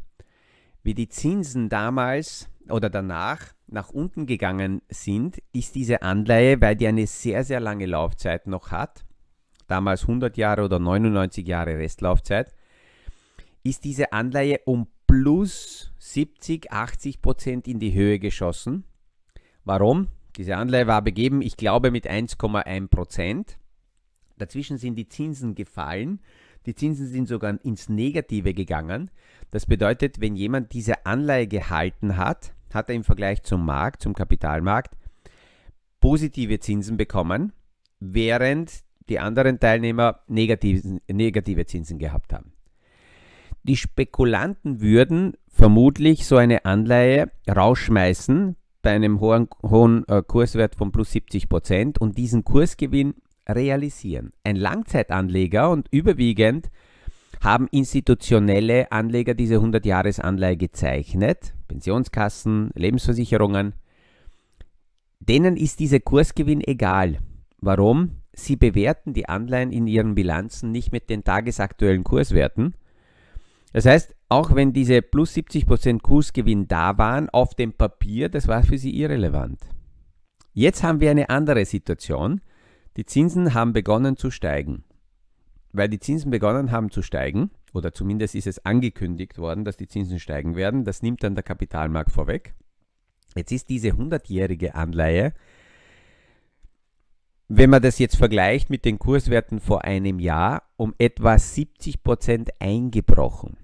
Wie 0.84 0.94
die 0.94 1.10
Zinsen 1.10 1.70
damals 1.70 2.50
oder 2.70 2.90
danach 2.90 3.54
nach 3.68 3.90
unten 3.90 4.26
gegangen 4.26 4.82
sind, 4.90 5.42
ist 5.54 5.76
diese 5.76 6.02
Anleihe, 6.02 6.60
weil 6.62 6.76
die 6.76 6.88
eine 6.88 7.08
sehr, 7.08 7.44
sehr 7.44 7.60
lange 7.60 7.86
Laufzeit 7.86 8.48
noch 8.48 8.72
hat, 8.72 9.06
damals 9.68 10.04
100 10.04 10.38
Jahre 10.38 10.64
oder 10.64 10.80
99 10.80 11.46
Jahre 11.46 11.78
Restlaufzeit, 11.78 12.54
ist 13.64 13.84
diese 13.84 14.14
Anleihe 14.14 14.62
um 14.66 14.88
plus 15.08 15.92
70, 16.00 16.72
80 16.72 17.22
Prozent 17.22 17.68
in 17.68 17.80
die 17.80 17.94
Höhe 17.94 18.20
geschossen. 18.20 18.86
Warum? 19.64 20.08
Diese 20.38 20.56
Anleihe 20.56 20.88
war 20.88 21.02
begeben, 21.02 21.42
ich 21.42 21.58
glaube, 21.58 21.92
mit 21.92 22.10
1,1 22.10 22.88
Prozent. 22.88 23.58
Dazwischen 24.38 24.78
sind 24.78 24.96
die 24.96 25.08
Zinsen 25.08 25.56
gefallen. 25.56 26.20
Die 26.66 26.76
Zinsen 26.76 27.08
sind 27.08 27.28
sogar 27.28 27.58
ins 27.64 27.90
Negative 27.90 28.54
gegangen. 28.54 29.10
Das 29.52 29.66
bedeutet, 29.66 30.20
wenn 30.20 30.36
jemand 30.36 30.74
diese 30.74 31.06
Anleihe 31.06 31.48
gehalten 31.48 32.18
hat, 32.18 32.54
hat 32.74 32.90
er 32.90 32.96
im 32.96 33.04
Vergleich 33.04 33.44
zum 33.44 33.66
Markt, 33.66 34.02
zum 34.02 34.14
Kapitalmarkt, 34.14 34.96
positive 36.00 36.60
Zinsen 36.60 36.98
bekommen, 36.98 37.54
während 38.00 38.84
die 39.10 39.20
anderen 39.20 39.60
Teilnehmer 39.60 40.20
negative, 40.28 41.00
negative 41.08 41.66
Zinsen 41.66 41.98
gehabt 41.98 42.34
haben. 42.34 42.52
Die 43.64 43.78
Spekulanten 43.78 44.82
würden 44.82 45.34
vermutlich 45.48 46.26
so 46.26 46.38
eine 46.38 46.66
Anleihe 46.66 47.32
rausschmeißen 47.50 48.56
bei 48.82 48.92
einem 48.92 49.20
hohen, 49.20 49.50
hohen 49.64 50.08
äh, 50.08 50.22
Kurswert 50.22 50.76
von 50.76 50.92
plus 50.92 51.12
70 51.12 51.50
Prozent 51.50 52.00
und 52.00 52.18
diesen 52.18 52.44
Kursgewinn 52.44 53.16
realisieren. 53.48 54.32
Ein 54.44 54.56
Langzeitanleger 54.56 55.70
und 55.70 55.88
überwiegend 55.92 56.70
haben 57.42 57.68
institutionelle 57.72 58.92
Anleger 58.92 59.34
diese 59.34 59.58
100-Jahres-Anleihe 59.58 60.58
gezeichnet, 60.58 61.54
Pensionskassen, 61.68 62.72
Lebensversicherungen. 62.74 63.74
Denen 65.20 65.58
ist 65.58 65.80
dieser 65.80 66.00
Kursgewinn 66.00 66.62
egal. 66.62 67.20
Warum? 67.60 68.22
Sie 68.34 68.56
bewerten 68.56 69.14
die 69.14 69.28
Anleihen 69.28 69.72
in 69.72 69.88
ihren 69.88 70.16
Bilanzen 70.16 70.72
nicht 70.72 70.92
mit 70.92 71.10
den 71.10 71.24
tagesaktuellen 71.24 72.04
Kurswerten. 72.04 72.76
Das 73.74 73.86
heißt, 73.86 74.16
auch 74.30 74.56
wenn 74.56 74.74
diese 74.74 75.02
plus 75.02 75.34
70% 75.36 76.02
Kursgewinn 76.02 76.68
da 76.68 76.98
waren, 76.98 77.30
auf 77.30 77.56
dem 77.56 77.74
Papier, 77.74 78.30
das 78.30 78.48
war 78.48 78.64
für 78.64 78.78
sie 78.78 78.96
irrelevant. 78.96 79.60
Jetzt 80.54 80.84
haben 80.84 81.00
wir 81.00 81.12
eine 81.12 81.30
andere 81.30 81.66
Situation. 81.66 82.42
Die 82.98 83.06
Zinsen 83.06 83.54
haben 83.54 83.74
begonnen 83.74 84.18
zu 84.18 84.32
steigen. 84.32 84.84
Weil 85.72 85.90
die 85.90 86.00
Zinsen 86.00 86.32
begonnen 86.32 86.72
haben 86.72 86.92
zu 86.92 87.02
steigen, 87.02 87.52
oder 87.74 87.94
zumindest 87.94 88.36
ist 88.36 88.48
es 88.48 88.66
angekündigt 88.66 89.38
worden, 89.38 89.64
dass 89.64 89.78
die 89.78 89.88
Zinsen 89.88 90.20
steigen 90.20 90.56
werden, 90.56 90.84
das 90.84 91.02
nimmt 91.02 91.24
dann 91.24 91.36
der 91.36 91.44
Kapitalmarkt 91.44 92.12
vorweg. 92.12 92.56
Jetzt 93.36 93.52
ist 93.52 93.70
diese 93.70 93.90
100-jährige 93.90 94.76
Anleihe 94.76 95.34
wenn 97.50 97.70
man 97.70 97.82
das 97.82 97.98
jetzt 97.98 98.18
vergleicht 98.18 98.70
mit 98.70 98.84
den 98.84 99.00
Kurswerten 99.00 99.62
vor 99.62 99.86
einem 99.86 100.20
Jahr, 100.20 100.64
um 100.76 100.94
etwa 100.98 101.36
70% 101.36 102.50
eingebrochen. 102.60 103.56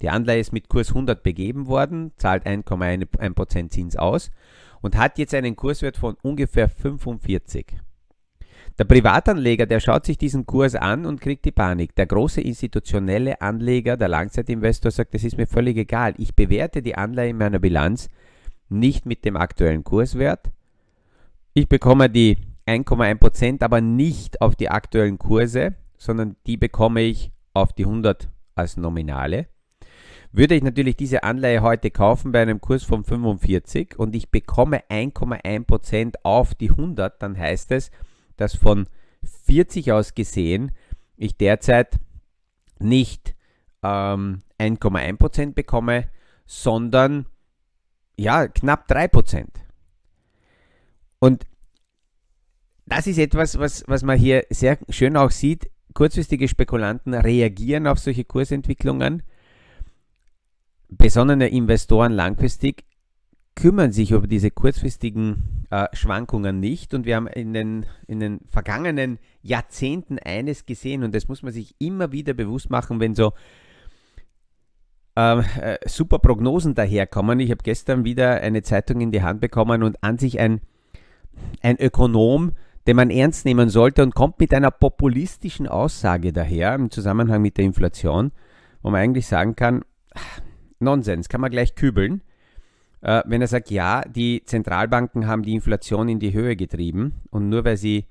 Die 0.00 0.08
Anleihe 0.08 0.40
ist 0.40 0.52
mit 0.52 0.68
Kurs 0.68 0.88
100 0.88 1.22
begeben 1.22 1.66
worden, 1.66 2.12
zahlt 2.16 2.46
1,1% 2.46 3.68
Zins 3.68 3.96
aus 3.96 4.30
und 4.80 4.96
hat 4.96 5.18
jetzt 5.18 5.34
einen 5.34 5.56
Kurswert 5.56 5.96
von 5.98 6.16
ungefähr 6.22 6.68
45. 6.68 7.76
Der 8.78 8.84
Privatanleger, 8.84 9.66
der 9.66 9.80
schaut 9.80 10.06
sich 10.06 10.16
diesen 10.16 10.46
Kurs 10.46 10.74
an 10.74 11.04
und 11.04 11.20
kriegt 11.20 11.44
die 11.44 11.52
Panik. 11.52 11.94
Der 11.94 12.06
große 12.06 12.40
institutionelle 12.40 13.40
Anleger, 13.40 13.96
der 13.96 14.08
Langzeitinvestor 14.08 14.90
sagt, 14.90 15.14
das 15.14 15.24
ist 15.24 15.36
mir 15.36 15.46
völlig 15.46 15.76
egal. 15.76 16.14
Ich 16.16 16.34
bewerte 16.34 16.80
die 16.80 16.94
Anleihe 16.94 17.30
in 17.30 17.36
meiner 17.36 17.58
Bilanz 17.58 18.08
nicht 18.70 19.04
mit 19.04 19.24
dem 19.24 19.36
aktuellen 19.36 19.84
Kurswert. 19.84 20.50
Ich 21.52 21.68
bekomme 21.68 22.08
die 22.08 22.38
1,1%, 22.66 23.62
aber 23.62 23.82
nicht 23.82 24.40
auf 24.40 24.56
die 24.56 24.70
aktuellen 24.70 25.18
Kurse, 25.18 25.74
sondern 25.98 26.36
die 26.46 26.56
bekomme 26.56 27.02
ich 27.02 27.30
auf 27.52 27.74
die 27.74 27.84
100 27.84 28.30
als 28.54 28.78
Nominale. 28.78 29.48
Würde 30.32 30.54
ich 30.54 30.62
natürlich 30.62 30.96
diese 30.96 31.24
Anleihe 31.24 31.60
heute 31.60 31.90
kaufen 31.90 32.32
bei 32.32 32.40
einem 32.40 32.62
Kurs 32.62 32.84
von 32.84 33.04
45 33.04 33.98
und 33.98 34.16
ich 34.16 34.30
bekomme 34.30 34.82
1,1% 34.88 36.14
auf 36.22 36.54
die 36.54 36.70
100, 36.70 37.22
dann 37.22 37.36
heißt 37.36 37.70
es, 37.72 37.90
dass 38.36 38.54
von 38.54 38.88
40 39.46 39.92
aus 39.92 40.14
gesehen 40.14 40.72
ich 41.16 41.36
derzeit 41.36 41.98
nicht 42.78 43.34
ähm, 43.82 44.42
1,1% 44.58 45.54
bekomme, 45.54 46.08
sondern 46.46 47.26
ja, 48.16 48.48
knapp 48.48 48.90
3%. 48.90 49.46
Und 51.18 51.46
das 52.86 53.06
ist 53.06 53.18
etwas, 53.18 53.58
was, 53.58 53.84
was 53.86 54.02
man 54.02 54.18
hier 54.18 54.44
sehr 54.50 54.78
schön 54.88 55.16
auch 55.16 55.30
sieht. 55.30 55.70
Kurzfristige 55.94 56.48
Spekulanten 56.48 57.14
reagieren 57.14 57.86
auf 57.86 57.98
solche 57.98 58.24
Kursentwicklungen. 58.24 59.22
Besonnene 60.88 61.48
Investoren 61.48 62.12
langfristig 62.12 62.84
kümmern 63.54 63.92
sich 63.92 64.10
über 64.12 64.26
diese 64.26 64.50
kurzfristigen 64.50 65.66
äh, 65.70 65.88
Schwankungen 65.92 66.60
nicht. 66.60 66.94
Und 66.94 67.06
wir 67.06 67.16
haben 67.16 67.26
in 67.26 67.52
den, 67.52 67.86
in 68.06 68.20
den 68.20 68.40
vergangenen 68.46 69.18
Jahrzehnten 69.42 70.18
eines 70.18 70.66
gesehen, 70.66 71.02
und 71.04 71.14
das 71.14 71.28
muss 71.28 71.42
man 71.42 71.52
sich 71.52 71.74
immer 71.78 72.12
wieder 72.12 72.34
bewusst 72.34 72.70
machen, 72.70 73.00
wenn 73.00 73.14
so 73.14 73.32
ähm, 75.16 75.44
äh, 75.60 75.76
super 75.86 76.18
Prognosen 76.18 76.74
daherkommen. 76.74 77.40
Ich 77.40 77.50
habe 77.50 77.62
gestern 77.62 78.04
wieder 78.04 78.40
eine 78.40 78.62
Zeitung 78.62 79.00
in 79.00 79.12
die 79.12 79.22
Hand 79.22 79.40
bekommen 79.40 79.82
und 79.82 80.02
an 80.02 80.18
sich 80.18 80.40
ein, 80.40 80.60
ein 81.60 81.76
Ökonom, 81.78 82.52
den 82.86 82.96
man 82.96 83.10
ernst 83.10 83.44
nehmen 83.44 83.68
sollte 83.68 84.02
und 84.02 84.14
kommt 84.14 84.40
mit 84.40 84.52
einer 84.54 84.70
populistischen 84.70 85.68
Aussage 85.68 86.32
daher 86.32 86.74
im 86.74 86.90
Zusammenhang 86.90 87.42
mit 87.42 87.58
der 87.58 87.64
Inflation, 87.64 88.32
wo 88.82 88.90
man 88.90 89.00
eigentlich 89.00 89.26
sagen 89.26 89.54
kann, 89.54 89.84
Nonsens, 90.80 91.28
kann 91.28 91.40
man 91.40 91.50
gleich 91.50 91.74
kübeln. 91.74 92.22
Äh, 93.02 93.22
wenn 93.26 93.40
er 93.40 93.48
sagt, 93.48 93.70
ja, 93.70 94.02
die 94.02 94.42
Zentralbanken 94.44 95.26
haben 95.26 95.42
die 95.42 95.54
Inflation 95.54 96.08
in 96.08 96.20
die 96.20 96.32
Höhe 96.32 96.56
getrieben 96.56 97.14
und 97.30 97.48
nur 97.48 97.64
weil 97.64 97.76
sie 97.76 98.06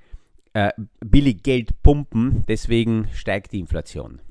äh, 0.54 0.72
billig 1.00 1.44
Geld 1.44 1.82
pumpen, 1.82 2.44
deswegen 2.48 3.08
steigt 3.14 3.54
die 3.54 3.60
Inflation. 3.60 4.22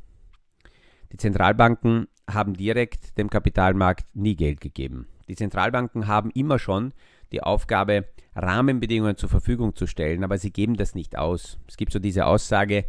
Die 1.12 1.16
Zentralbanken 1.16 2.08
haben 2.28 2.54
direkt 2.54 3.18
dem 3.18 3.30
Kapitalmarkt 3.30 4.14
nie 4.14 4.36
Geld 4.36 4.60
gegeben. 4.60 5.06
Die 5.28 5.34
Zentralbanken 5.34 6.06
haben 6.06 6.30
immer 6.30 6.58
schon 6.58 6.92
die 7.32 7.42
Aufgabe, 7.42 8.06
Rahmenbedingungen 8.34 9.16
zur 9.16 9.28
Verfügung 9.28 9.74
zu 9.74 9.86
stellen, 9.86 10.22
aber 10.22 10.38
sie 10.38 10.52
geben 10.52 10.74
das 10.74 10.94
nicht 10.94 11.16
aus. 11.18 11.58
Es 11.66 11.76
gibt 11.76 11.92
so 11.92 11.98
diese 11.98 12.26
Aussage, 12.26 12.84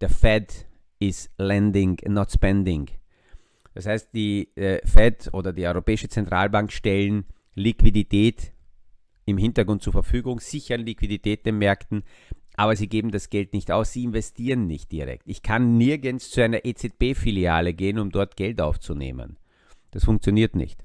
der 0.00 0.08
Fed 0.08 0.66
is 0.98 1.30
lending, 1.38 1.98
not 2.08 2.30
spending. 2.30 2.88
Das 3.74 3.86
heißt, 3.86 4.10
die 4.14 4.54
äh, 4.56 4.84
Fed 4.86 5.30
oder 5.32 5.52
die 5.52 5.66
Europäische 5.66 6.08
Zentralbank 6.08 6.72
stellen 6.72 7.24
Liquidität 7.54 8.52
im 9.26 9.38
Hintergrund 9.38 9.82
zur 9.82 9.92
Verfügung, 9.92 10.40
sichern 10.40 10.80
Liquidität 10.80 11.46
den 11.46 11.58
Märkten, 11.58 12.02
aber 12.56 12.76
sie 12.76 12.88
geben 12.88 13.10
das 13.10 13.30
Geld 13.30 13.52
nicht 13.52 13.70
aus, 13.70 13.92
sie 13.92 14.04
investieren 14.04 14.66
nicht 14.66 14.90
direkt. 14.92 15.22
Ich 15.26 15.42
kann 15.42 15.78
nirgends 15.78 16.30
zu 16.30 16.42
einer 16.42 16.64
EZB-Filiale 16.64 17.74
gehen, 17.74 17.98
um 17.98 18.10
dort 18.10 18.36
Geld 18.36 18.60
aufzunehmen. 18.60 19.38
Das 19.92 20.04
funktioniert 20.04 20.56
nicht. 20.56 20.84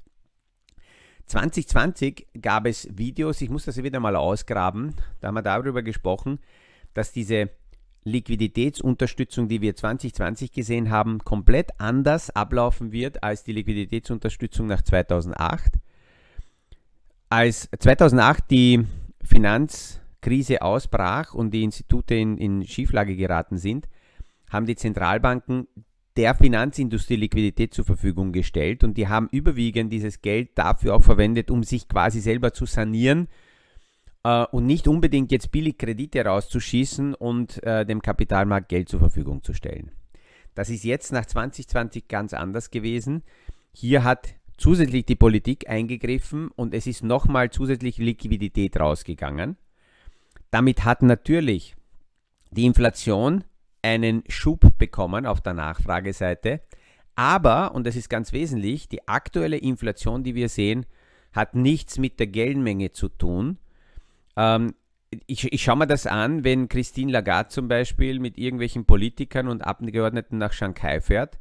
2020 1.26 2.28
gab 2.40 2.66
es 2.66 2.88
Videos, 2.96 3.40
ich 3.40 3.50
muss 3.50 3.64
das 3.64 3.82
wieder 3.82 3.98
mal 3.98 4.14
ausgraben, 4.14 4.94
da 5.20 5.28
haben 5.28 5.34
wir 5.34 5.42
darüber 5.42 5.82
gesprochen, 5.82 6.38
dass 6.94 7.12
diese 7.12 7.50
Liquiditätsunterstützung, 8.06 9.48
die 9.48 9.60
wir 9.60 9.74
2020 9.74 10.52
gesehen 10.52 10.90
haben, 10.90 11.18
komplett 11.24 11.72
anders 11.78 12.30
ablaufen 12.30 12.92
wird 12.92 13.24
als 13.24 13.42
die 13.42 13.52
Liquiditätsunterstützung 13.52 14.68
nach 14.68 14.82
2008. 14.82 15.74
Als 17.28 17.68
2008 17.76 18.44
die 18.48 18.84
Finanzkrise 19.24 20.62
ausbrach 20.62 21.34
und 21.34 21.50
die 21.50 21.64
Institute 21.64 22.14
in, 22.14 22.38
in 22.38 22.64
Schieflage 22.64 23.16
geraten 23.16 23.58
sind, 23.58 23.88
haben 24.50 24.66
die 24.66 24.76
Zentralbanken 24.76 25.66
der 26.16 26.36
Finanzindustrie 26.36 27.16
Liquidität 27.16 27.74
zur 27.74 27.84
Verfügung 27.84 28.30
gestellt 28.30 28.84
und 28.84 28.96
die 28.96 29.08
haben 29.08 29.28
überwiegend 29.32 29.92
dieses 29.92 30.22
Geld 30.22 30.50
dafür 30.54 30.94
auch 30.94 31.02
verwendet, 31.02 31.50
um 31.50 31.64
sich 31.64 31.88
quasi 31.88 32.20
selber 32.20 32.52
zu 32.54 32.66
sanieren 32.66 33.26
und 34.26 34.66
nicht 34.66 34.88
unbedingt 34.88 35.30
jetzt 35.30 35.52
billig 35.52 35.78
Kredite 35.78 36.24
rauszuschießen 36.24 37.14
und 37.14 37.62
äh, 37.62 37.84
dem 37.86 38.02
Kapitalmarkt 38.02 38.68
Geld 38.68 38.88
zur 38.88 39.00
Verfügung 39.00 39.42
zu 39.42 39.52
stellen. 39.52 39.92
Das 40.54 40.70
ist 40.70 40.84
jetzt 40.84 41.12
nach 41.12 41.26
2020 41.26 42.08
ganz 42.08 42.32
anders 42.32 42.70
gewesen. 42.70 43.22
Hier 43.72 44.04
hat 44.04 44.34
zusätzlich 44.56 45.04
die 45.04 45.16
Politik 45.16 45.68
eingegriffen 45.68 46.48
und 46.56 46.74
es 46.74 46.86
ist 46.86 47.04
nochmal 47.04 47.50
zusätzlich 47.50 47.98
Liquidität 47.98 48.80
rausgegangen. 48.80 49.56
Damit 50.50 50.84
hat 50.84 51.02
natürlich 51.02 51.76
die 52.50 52.64
Inflation 52.64 53.44
einen 53.82 54.24
Schub 54.28 54.76
bekommen 54.78 55.26
auf 55.26 55.40
der 55.40 55.54
Nachfrageseite. 55.54 56.62
Aber, 57.14 57.74
und 57.74 57.86
das 57.86 57.96
ist 57.96 58.08
ganz 58.08 58.32
wesentlich, 58.32 58.88
die 58.88 59.06
aktuelle 59.06 59.56
Inflation, 59.56 60.24
die 60.24 60.34
wir 60.34 60.48
sehen, 60.48 60.86
hat 61.32 61.54
nichts 61.54 61.98
mit 61.98 62.18
der 62.18 62.26
Geldmenge 62.26 62.92
zu 62.92 63.08
tun. 63.08 63.58
Ähm, 64.36 64.74
ich, 65.26 65.52
ich 65.52 65.62
schaue 65.62 65.76
mir 65.76 65.86
das 65.86 66.06
an, 66.06 66.44
wenn 66.44 66.68
Christine 66.68 67.12
Lagarde 67.12 67.48
zum 67.48 67.68
Beispiel 67.68 68.18
mit 68.18 68.38
irgendwelchen 68.38 68.84
Politikern 68.84 69.48
und 69.48 69.62
Abgeordneten 69.62 70.38
nach 70.38 70.52
Shanghai 70.52 71.00
fährt 71.00 71.38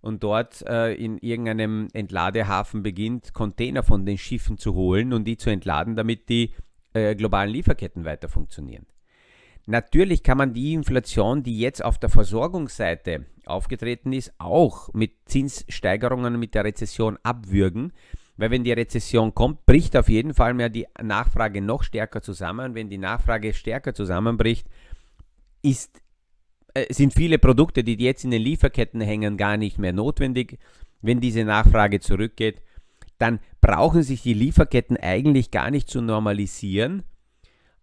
und 0.00 0.22
dort 0.22 0.62
äh, 0.66 0.94
in 0.94 1.18
irgendeinem 1.18 1.88
Entladehafen 1.92 2.82
beginnt, 2.82 3.34
Container 3.34 3.82
von 3.82 4.06
den 4.06 4.18
Schiffen 4.18 4.58
zu 4.58 4.74
holen 4.74 5.12
und 5.12 5.24
die 5.24 5.36
zu 5.36 5.50
entladen, 5.50 5.96
damit 5.96 6.28
die 6.28 6.54
äh, 6.94 7.14
globalen 7.14 7.50
Lieferketten 7.50 8.04
weiter 8.04 8.28
funktionieren. 8.28 8.86
Natürlich 9.66 10.22
kann 10.22 10.38
man 10.38 10.54
die 10.54 10.72
Inflation, 10.72 11.42
die 11.42 11.58
jetzt 11.58 11.84
auf 11.84 11.98
der 11.98 12.08
Versorgungsseite 12.08 13.26
aufgetreten 13.44 14.12
ist, 14.12 14.32
auch 14.38 14.92
mit 14.94 15.12
Zinssteigerungen 15.26 16.34
und 16.34 16.40
mit 16.40 16.54
der 16.54 16.64
Rezession 16.64 17.18
abwürgen. 17.22 17.92
Weil 18.40 18.52
wenn 18.52 18.64
die 18.64 18.72
Rezession 18.72 19.34
kommt, 19.34 19.66
bricht 19.66 19.94
auf 19.98 20.08
jeden 20.08 20.32
Fall 20.32 20.54
mehr 20.54 20.70
die 20.70 20.86
Nachfrage 21.02 21.60
noch 21.60 21.82
stärker 21.82 22.22
zusammen. 22.22 22.74
Wenn 22.74 22.88
die 22.88 22.96
Nachfrage 22.96 23.52
stärker 23.52 23.92
zusammenbricht, 23.92 24.66
ist, 25.60 26.00
äh, 26.72 26.90
sind 26.90 27.12
viele 27.12 27.38
Produkte, 27.38 27.84
die 27.84 28.02
jetzt 28.02 28.24
in 28.24 28.30
den 28.30 28.40
Lieferketten 28.40 29.02
hängen, 29.02 29.36
gar 29.36 29.58
nicht 29.58 29.78
mehr 29.78 29.92
notwendig. 29.92 30.58
Wenn 31.02 31.20
diese 31.20 31.44
Nachfrage 31.44 32.00
zurückgeht, 32.00 32.62
dann 33.18 33.40
brauchen 33.60 34.02
sich 34.02 34.22
die 34.22 34.32
Lieferketten 34.32 34.96
eigentlich 34.96 35.50
gar 35.50 35.70
nicht 35.70 35.90
zu 35.90 36.00
normalisieren. 36.00 37.02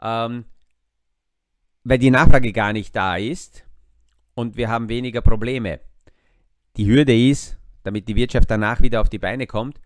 Ähm, 0.01 0.45
weil 1.83 1.99
die 1.99 2.09
Nachfrage 2.09 2.51
gar 2.51 2.73
nicht 2.73 2.95
da 2.95 3.15
ist 3.15 3.63
und 4.33 4.57
wir 4.57 4.69
haben 4.69 4.89
weniger 4.89 5.21
Probleme. 5.21 5.81
Die 6.77 6.87
Hürde 6.87 7.15
ist, 7.15 7.59
damit 7.83 8.07
die 8.07 8.15
Wirtschaft 8.15 8.49
danach 8.49 8.81
wieder 8.81 9.01
auf 9.01 9.09
die 9.09 9.19
Beine 9.19 9.45
kommt, 9.45 9.79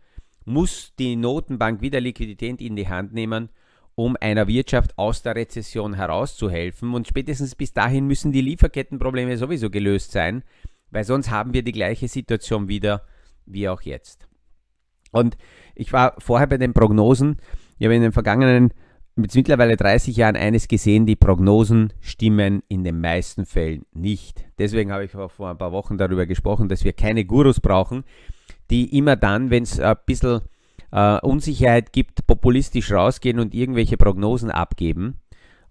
muss 0.46 0.94
die 0.98 1.16
Notenbank 1.16 1.82
wieder 1.82 2.00
Liquidität 2.00 2.62
in 2.62 2.76
die 2.76 2.88
Hand 2.88 3.14
nehmen, 3.14 3.50
um 3.96 4.18
einer 4.20 4.48
Wirtschaft 4.48 4.98
aus 4.98 5.22
der 5.22 5.36
Rezession 5.36 5.94
herauszuhelfen. 5.94 6.94
Und 6.94 7.08
spätestens 7.08 7.56
bis 7.56 7.74
dahin 7.74 8.08
müssen 8.08 8.32
die 8.32 8.42
Lieferkettenprobleme 8.42 9.38
sowieso 9.38 9.70
gelöst 9.70 10.12
sein, 10.12 10.44
weil 10.90 11.04
sonst 11.04 11.30
haben 11.30 11.54
wir 11.54 11.64
die 11.64 11.72
gleiche 11.72 12.08
Situation 12.08 12.68
wieder 12.68 13.06
wie 13.46 13.68
auch 13.70 13.82
jetzt. 13.82 14.28
Und 15.12 15.38
ich 15.76 15.92
war 15.94 16.16
vorher 16.20 16.48
bei 16.48 16.58
den 16.58 16.74
Prognosen. 16.74 17.38
Ich 17.78 17.86
habe 17.86 17.96
in 17.96 18.02
den 18.02 18.12
vergangenen 18.12 18.74
mit 19.16 19.36
mittlerweile 19.36 19.76
30 19.76 20.16
Jahren 20.16 20.36
eines 20.36 20.68
gesehen, 20.68 21.06
die 21.06 21.18
Prognosen 21.18 21.94
stimmen 22.00 22.64
in 22.70 22.84
den 22.84 23.02
meisten 23.02 23.46
Fällen 23.46 23.86
nicht. 23.94 24.46
Deswegen 24.58 24.92
habe 24.92 25.06
ich 25.06 25.12
vor 25.12 25.50
ein 25.50 25.58
paar 25.58 25.74
Wochen 25.74 25.98
darüber 25.98 26.26
gesprochen, 26.26 26.70
dass 26.70 26.86
wir 26.86 26.94
keine 26.94 27.26
Gurus 27.26 27.60
brauchen, 27.60 28.04
die 28.72 28.98
immer 28.98 29.16
dann, 29.16 29.50
wenn 29.50 29.64
es 29.64 29.80
ein 29.80 29.98
bisschen 30.06 30.42
äh, 30.92 31.20
Unsicherheit 31.20 31.94
gibt, 31.94 32.26
populistisch 32.26 32.92
rausgehen 32.92 33.40
und 33.40 33.54
irgendwelche 33.54 33.98
Prognosen 33.98 34.50
abgeben. 34.50 35.20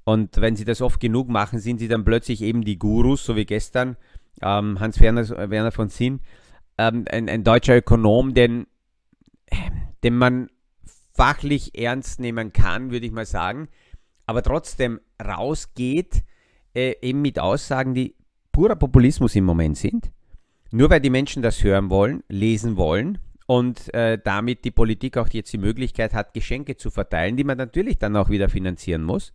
Und 0.05 0.41
wenn 0.41 0.57
sie 0.57 0.65
das 0.65 0.81
oft 0.81 1.01
genug 1.01 1.29
machen, 1.29 1.59
sind 1.59 1.79
sie 1.79 1.89
dann 1.89 2.05
plötzlich 2.05 2.43
eben 2.43 2.63
die 2.63 2.79
Gurus, 2.79 3.25
so 3.25 3.37
wie 3.37 3.45
gestern 3.47 3.97
ähm, 4.43 4.81
Hans 4.81 5.01
Werner, 5.01 5.29
Werner 5.51 5.73
von 5.73 5.89
Sinn, 5.89 6.21
ähm, 6.79 7.05
ein, 7.11 7.29
ein, 7.29 7.45
deutscher 7.45 7.77
Ökonom, 7.77 8.35
den, 8.35 8.67
den 10.03 10.17
man 10.17 10.49
fachlich 11.15 11.79
ernst 11.79 12.21
nehmen 12.21 12.53
kann, 12.53 12.91
würde 12.91 13.07
ich 13.07 13.13
mal 13.13 13.27
sagen, 13.27 13.69
aber 14.27 14.43
trotzdem 14.43 15.01
rausgeht, 15.23 16.23
äh, 16.75 16.95
eben 17.03 17.21
mit 17.21 17.39
Aussagen, 17.39 17.95
die 17.95 18.15
purer 18.53 18.77
Populismus 18.77 19.35
im 19.37 19.45
Moment 19.45 19.77
sind. 19.77 20.11
Nur 20.71 20.91
weil 20.91 21.01
die 21.01 21.11
Menschen 21.11 21.43
das 21.43 21.63
hören 21.65 21.91
wollen, 21.91 22.23
lesen 22.29 22.77
wollen 22.77 23.19
und 23.47 23.93
äh, 23.95 24.19
damit 24.23 24.65
die 24.65 24.71
Politik 24.71 25.17
auch 25.17 25.29
jetzt 25.29 25.53
die 25.53 25.59
Möglichkeit 25.59 26.15
hat, 26.15 26.35
Geschenke 26.35 26.77
zu 26.77 26.91
verteilen, 26.91 27.37
die 27.37 27.45
man 27.45 27.59
natürlich 27.59 27.99
dann 27.99 28.17
auch 28.17 28.31
wieder 28.31 28.49
finanzieren 28.49 29.03
muss. 29.03 29.33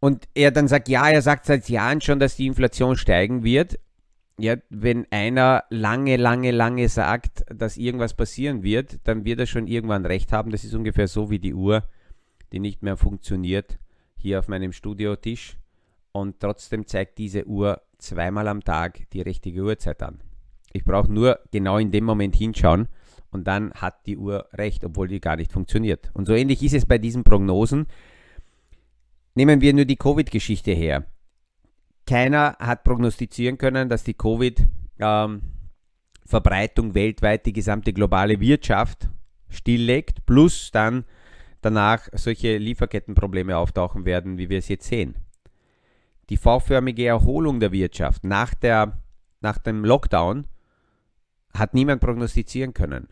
Und 0.00 0.26
er 0.34 0.50
dann 0.50 0.66
sagt, 0.66 0.88
ja, 0.88 1.08
er 1.08 1.22
sagt 1.22 1.46
seit 1.46 1.68
Jahren 1.68 2.00
schon, 2.00 2.18
dass 2.18 2.36
die 2.36 2.46
Inflation 2.46 2.96
steigen 2.96 3.44
wird 3.44 3.78
ja, 4.38 4.56
wenn 4.70 5.06
einer 5.10 5.64
lange, 5.70 6.16
lange, 6.16 6.50
lange 6.50 6.88
sagt, 6.88 7.44
dass 7.48 7.76
irgendwas 7.76 8.14
passieren 8.14 8.62
wird, 8.62 8.98
dann 9.04 9.24
wird 9.24 9.40
er 9.40 9.46
schon 9.46 9.66
irgendwann 9.66 10.06
recht 10.06 10.32
haben. 10.32 10.50
Das 10.50 10.64
ist 10.64 10.74
ungefähr 10.74 11.06
so 11.06 11.30
wie 11.30 11.38
die 11.38 11.54
Uhr, 11.54 11.84
die 12.50 12.58
nicht 12.58 12.82
mehr 12.82 12.96
funktioniert, 12.96 13.78
hier 14.16 14.38
auf 14.38 14.48
meinem 14.48 14.72
Studiotisch. 14.72 15.58
Und 16.12 16.40
trotzdem 16.40 16.86
zeigt 16.86 17.18
diese 17.18 17.46
Uhr 17.46 17.82
zweimal 18.02 18.48
am 18.48 18.62
Tag 18.62 19.08
die 19.12 19.20
richtige 19.20 19.62
Uhrzeit 19.62 20.02
an. 20.02 20.20
Ich 20.72 20.84
brauche 20.84 21.12
nur 21.12 21.38
genau 21.50 21.78
in 21.78 21.90
dem 21.90 22.04
Moment 22.04 22.34
hinschauen 22.34 22.88
und 23.30 23.46
dann 23.46 23.72
hat 23.72 24.06
die 24.06 24.16
Uhr 24.16 24.48
recht, 24.52 24.84
obwohl 24.84 25.08
die 25.08 25.20
gar 25.20 25.36
nicht 25.36 25.52
funktioniert. 25.52 26.10
Und 26.14 26.26
so 26.26 26.34
ähnlich 26.34 26.62
ist 26.62 26.74
es 26.74 26.86
bei 26.86 26.98
diesen 26.98 27.24
Prognosen. 27.24 27.86
Nehmen 29.34 29.60
wir 29.60 29.72
nur 29.72 29.86
die 29.86 29.96
Covid-Geschichte 29.96 30.70
her. 30.72 31.04
Keiner 32.06 32.56
hat 32.58 32.84
prognostizieren 32.84 33.58
können, 33.58 33.88
dass 33.88 34.04
die 34.04 34.14
Covid-Verbreitung 34.14 36.86
ähm, 36.86 36.94
weltweit 36.94 37.46
die 37.46 37.52
gesamte 37.52 37.92
globale 37.92 38.38
Wirtschaft 38.40 39.08
stilllegt, 39.48 40.24
plus 40.26 40.70
dann 40.70 41.04
danach 41.60 42.08
solche 42.12 42.58
Lieferkettenprobleme 42.58 43.56
auftauchen 43.56 44.04
werden, 44.04 44.36
wie 44.36 44.50
wir 44.50 44.58
es 44.58 44.68
jetzt 44.68 44.88
sehen. 44.88 45.16
Die 46.32 46.38
V-förmige 46.38 47.04
Erholung 47.04 47.60
der 47.60 47.72
Wirtschaft 47.72 48.24
nach, 48.24 48.54
der, 48.54 49.02
nach 49.42 49.58
dem 49.58 49.84
Lockdown 49.84 50.46
hat 51.52 51.74
niemand 51.74 52.00
prognostizieren 52.00 52.72
können. 52.72 53.06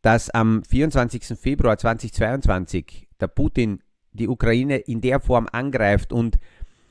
Dass 0.00 0.30
am 0.30 0.62
24. 0.62 1.36
Februar 1.36 1.76
2022 1.76 3.08
der 3.18 3.26
Putin 3.26 3.82
die 4.12 4.28
Ukraine 4.28 4.76
in 4.76 5.00
der 5.00 5.18
Form 5.18 5.48
angreift 5.50 6.12
und 6.12 6.38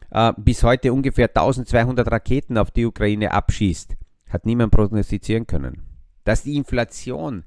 äh, 0.09 0.33
bis 0.35 0.61
heute 0.61 0.91
ungefähr 0.91 1.29
1200 1.29 2.11
Raketen 2.11 2.57
auf 2.57 2.71
die 2.71 2.85
Ukraine 2.85 3.31
abschießt, 3.31 3.95
hat 4.27 4.45
niemand 4.45 4.73
prognostizieren 4.73 5.47
können. 5.47 5.83
Dass 6.25 6.43
die 6.43 6.57
Inflation 6.57 7.45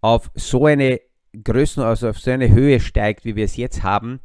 auf 0.00 0.30
so 0.34 0.64
eine 0.64 1.02
Größen, 1.44 1.82
also 1.82 2.08
auf 2.08 2.18
so 2.18 2.30
eine 2.30 2.48
Höhe 2.48 2.80
steigt, 2.80 3.26
wie 3.26 3.36
wir 3.36 3.44
es 3.44 3.56
jetzt 3.56 3.82
haben, 3.82 4.20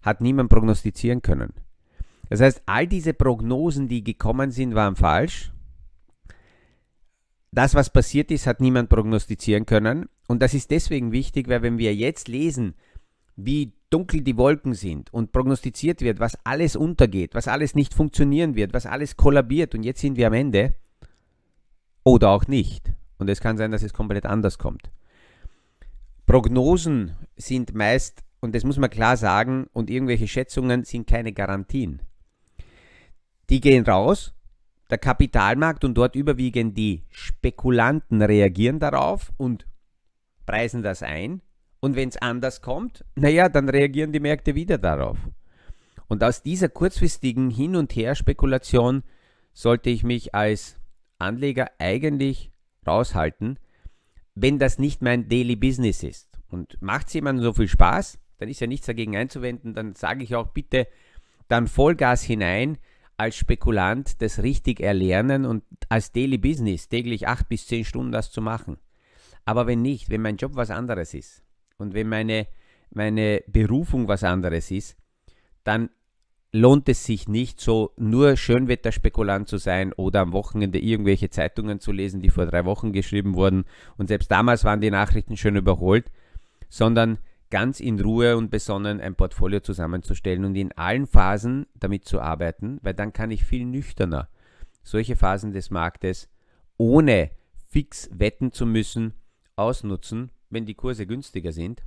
hat 0.00 0.22
niemand 0.22 0.48
prognostizieren 0.48 1.20
können. 1.20 1.52
Das 2.28 2.40
heißt, 2.40 2.62
all 2.66 2.86
diese 2.86 3.14
Prognosen, 3.14 3.88
die 3.88 4.04
gekommen 4.04 4.50
sind, 4.50 4.74
waren 4.74 4.96
falsch. 4.96 5.52
Das, 7.50 7.74
was 7.74 7.90
passiert 7.90 8.30
ist, 8.30 8.46
hat 8.46 8.60
niemand 8.60 8.88
prognostizieren 8.88 9.66
können. 9.66 10.08
Und 10.26 10.42
das 10.42 10.54
ist 10.54 10.70
deswegen 10.70 11.12
wichtig, 11.12 11.48
weil 11.48 11.62
wenn 11.62 11.78
wir 11.78 11.94
jetzt 11.94 12.28
lesen, 12.28 12.74
wie 13.36 13.72
dunkel 13.90 14.20
die 14.20 14.36
Wolken 14.36 14.74
sind 14.74 15.12
und 15.12 15.32
prognostiziert 15.32 16.02
wird, 16.02 16.20
was 16.20 16.36
alles 16.44 16.76
untergeht, 16.76 17.34
was 17.34 17.48
alles 17.48 17.74
nicht 17.74 17.94
funktionieren 17.94 18.54
wird, 18.54 18.74
was 18.74 18.84
alles 18.84 19.16
kollabiert 19.16 19.74
und 19.74 19.82
jetzt 19.82 20.00
sind 20.00 20.16
wir 20.16 20.26
am 20.26 20.34
Ende 20.34 20.74
oder 22.04 22.30
auch 22.30 22.46
nicht. 22.46 22.92
Und 23.18 23.28
es 23.30 23.40
kann 23.40 23.56
sein, 23.56 23.70
dass 23.70 23.82
es 23.82 23.92
komplett 23.92 24.26
anders 24.26 24.58
kommt. 24.58 24.90
Prognosen 26.26 27.16
sind 27.36 27.74
meist, 27.74 28.22
und 28.40 28.54
das 28.54 28.64
muss 28.64 28.76
man 28.76 28.90
klar 28.90 29.16
sagen, 29.16 29.66
und 29.72 29.88
irgendwelche 29.88 30.28
Schätzungen 30.28 30.84
sind 30.84 31.06
keine 31.06 31.32
Garantien. 31.32 32.02
Die 33.50 33.60
gehen 33.60 33.84
raus, 33.84 34.34
der 34.90 34.98
Kapitalmarkt 34.98 35.84
und 35.84 35.94
dort 35.94 36.14
überwiegend 36.14 36.76
die 36.76 37.04
Spekulanten 37.10 38.22
reagieren 38.22 38.78
darauf 38.78 39.32
und 39.36 39.66
preisen 40.46 40.82
das 40.82 41.02
ein. 41.02 41.42
Und 41.80 41.96
wenn 41.96 42.08
es 42.08 42.16
anders 42.16 42.60
kommt, 42.60 43.04
naja, 43.14 43.48
dann 43.48 43.68
reagieren 43.68 44.12
die 44.12 44.20
Märkte 44.20 44.54
wieder 44.54 44.78
darauf. 44.78 45.16
Und 46.08 46.24
aus 46.24 46.42
dieser 46.42 46.68
kurzfristigen 46.68 47.50
Hin- 47.50 47.76
und 47.76 47.94
Her-Spekulation 47.94 49.02
sollte 49.52 49.90
ich 49.90 50.02
mich 50.02 50.34
als 50.34 50.76
Anleger 51.18 51.70
eigentlich 51.78 52.50
raushalten, 52.86 53.58
wenn 54.34 54.58
das 54.58 54.78
nicht 54.78 55.02
mein 55.02 55.28
Daily 55.28 55.56
Business 55.56 56.02
ist. 56.02 56.28
Und 56.48 56.80
macht 56.80 57.08
es 57.08 57.14
jemandem 57.14 57.44
so 57.44 57.52
viel 57.52 57.68
Spaß, 57.68 58.18
dann 58.38 58.48
ist 58.48 58.60
ja 58.60 58.66
nichts 58.66 58.86
dagegen 58.86 59.16
einzuwenden, 59.16 59.74
dann 59.74 59.94
sage 59.94 60.24
ich 60.24 60.34
auch 60.34 60.48
bitte 60.48 60.86
dann 61.48 61.66
Vollgas 61.66 62.22
hinein 62.22 62.78
als 63.18 63.36
Spekulant 63.36 64.22
das 64.22 64.42
richtig 64.42 64.80
erlernen 64.80 65.44
und 65.44 65.64
als 65.88 66.12
Daily 66.12 66.38
Business 66.38 66.88
täglich 66.88 67.28
acht 67.28 67.48
bis 67.48 67.66
zehn 67.66 67.84
Stunden 67.84 68.12
das 68.12 68.30
zu 68.30 68.40
machen. 68.40 68.78
Aber 69.44 69.66
wenn 69.66 69.82
nicht, 69.82 70.08
wenn 70.08 70.22
mein 70.22 70.36
Job 70.36 70.52
was 70.54 70.70
anderes 70.70 71.14
ist 71.14 71.42
und 71.78 71.94
wenn 71.94 72.08
meine, 72.08 72.46
meine 72.90 73.42
Berufung 73.48 74.06
was 74.08 74.22
anderes 74.24 74.70
ist, 74.70 74.96
dann 75.64 75.90
lohnt 76.52 76.88
es 76.88 77.04
sich 77.04 77.28
nicht, 77.28 77.60
so 77.60 77.92
nur 77.96 78.36
Schönwetterspekulant 78.36 79.48
zu 79.48 79.58
sein 79.58 79.92
oder 79.92 80.20
am 80.20 80.32
Wochenende 80.32 80.78
irgendwelche 80.78 81.28
Zeitungen 81.28 81.80
zu 81.80 81.92
lesen, 81.92 82.20
die 82.20 82.30
vor 82.30 82.46
drei 82.46 82.64
Wochen 82.64 82.92
geschrieben 82.92 83.34
wurden. 83.34 83.64
Und 83.96 84.08
selbst 84.08 84.30
damals 84.30 84.64
waren 84.64 84.80
die 84.80 84.90
Nachrichten 84.90 85.36
schon 85.36 85.56
überholt, 85.56 86.10
sondern 86.68 87.18
ganz 87.50 87.80
in 87.80 88.00
Ruhe 88.00 88.36
und 88.36 88.50
besonnen 88.50 89.00
ein 89.00 89.14
Portfolio 89.14 89.60
zusammenzustellen 89.60 90.44
und 90.44 90.54
in 90.54 90.72
allen 90.72 91.06
Phasen 91.06 91.66
damit 91.74 92.04
zu 92.04 92.20
arbeiten, 92.20 92.78
weil 92.82 92.94
dann 92.94 93.12
kann 93.12 93.30
ich 93.30 93.44
viel 93.44 93.64
nüchterner 93.64 94.28
solche 94.88 95.16
Phasen 95.16 95.52
des 95.52 95.70
Marktes 95.70 96.28
ohne 96.76 97.30
fix 97.68 98.08
wetten 98.12 98.52
zu 98.52 98.66
müssen, 98.66 99.14
ausnutzen, 99.56 100.30
wenn 100.50 100.66
die 100.66 100.74
Kurse 100.74 101.06
günstiger 101.06 101.52
sind 101.52 101.82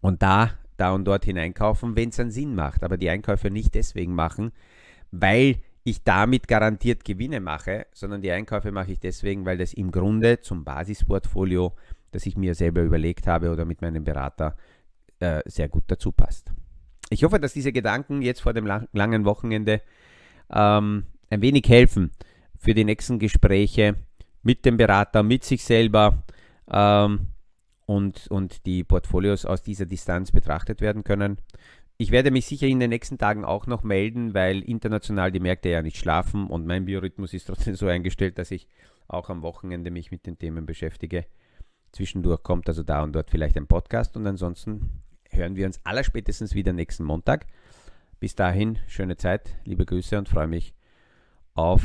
und 0.00 0.22
da, 0.22 0.52
da 0.76 0.92
und 0.92 1.04
dort 1.04 1.24
hineinkaufen, 1.24 1.96
wenn 1.96 2.10
es 2.10 2.20
einen 2.20 2.30
Sinn 2.30 2.54
macht. 2.54 2.84
Aber 2.84 2.96
die 2.96 3.10
Einkäufe 3.10 3.50
nicht 3.50 3.74
deswegen 3.74 4.14
machen, 4.14 4.52
weil 5.10 5.56
ich 5.82 6.04
damit 6.04 6.46
garantiert 6.46 7.04
Gewinne 7.04 7.40
mache, 7.40 7.86
sondern 7.92 8.20
die 8.20 8.30
Einkäufe 8.30 8.70
mache 8.70 8.92
ich 8.92 9.00
deswegen, 9.00 9.46
weil 9.46 9.58
das 9.58 9.72
im 9.72 9.90
Grunde 9.90 10.40
zum 10.40 10.62
Basisportfolio, 10.62 11.74
das 12.12 12.26
ich 12.26 12.36
mir 12.36 12.54
selber 12.54 12.82
überlegt 12.82 13.26
habe 13.26 13.50
oder 13.50 13.64
mit 13.64 13.80
meinem 13.80 14.04
Berater 14.04 14.56
äh, 15.20 15.42
sehr 15.46 15.68
gut 15.68 15.84
dazu 15.86 16.12
passt. 16.12 16.52
Ich 17.10 17.24
hoffe, 17.24 17.40
dass 17.40 17.52
diese 17.52 17.72
Gedanken 17.72 18.22
jetzt 18.22 18.40
vor 18.40 18.52
dem 18.52 18.66
lang 18.66 18.88
langen 18.92 19.24
Wochenende 19.24 19.82
ähm, 20.50 21.04
ein 21.28 21.42
wenig 21.42 21.68
helfen 21.68 22.10
für 22.58 22.74
die 22.74 22.84
nächsten 22.84 23.18
Gespräche 23.18 23.96
mit 24.42 24.64
dem 24.64 24.76
Berater, 24.76 25.22
mit 25.22 25.44
sich 25.44 25.64
selber 25.64 26.22
ähm, 26.70 27.28
und, 27.86 28.28
und 28.28 28.66
die 28.66 28.84
Portfolios 28.84 29.44
aus 29.44 29.62
dieser 29.62 29.86
Distanz 29.86 30.30
betrachtet 30.32 30.80
werden 30.80 31.04
können. 31.04 31.38
Ich 31.96 32.12
werde 32.12 32.30
mich 32.30 32.46
sicher 32.46 32.66
in 32.66 32.80
den 32.80 32.90
nächsten 32.90 33.18
Tagen 33.18 33.44
auch 33.44 33.66
noch 33.66 33.82
melden, 33.82 34.32
weil 34.32 34.62
international 34.62 35.30
die 35.32 35.40
Märkte 35.40 35.68
ja 35.68 35.82
nicht 35.82 35.98
schlafen 35.98 36.46
und 36.46 36.66
mein 36.66 36.86
Biorhythmus 36.86 37.34
ist 37.34 37.44
trotzdem 37.44 37.74
so 37.74 37.88
eingestellt, 37.88 38.38
dass 38.38 38.50
ich 38.50 38.68
auch 39.06 39.28
am 39.28 39.42
Wochenende 39.42 39.90
mich 39.90 40.10
mit 40.10 40.26
den 40.26 40.38
Themen 40.38 40.64
beschäftige. 40.64 41.26
Zwischendurch 41.92 42.42
kommt 42.42 42.68
also 42.68 42.82
da 42.82 43.02
und 43.02 43.12
dort 43.12 43.30
vielleicht 43.30 43.56
ein 43.56 43.66
Podcast 43.66 44.16
und 44.16 44.26
ansonsten 44.26 45.02
hören 45.30 45.56
wir 45.56 45.66
uns 45.66 45.80
allerspätestens 45.84 46.54
wieder 46.54 46.72
nächsten 46.72 47.04
Montag. 47.04 47.46
Bis 48.18 48.34
dahin, 48.34 48.78
schöne 48.86 49.16
Zeit, 49.16 49.54
liebe 49.64 49.86
Grüße 49.86 50.18
und 50.18 50.28
freue 50.28 50.46
mich 50.46 50.74
auf 51.54 51.82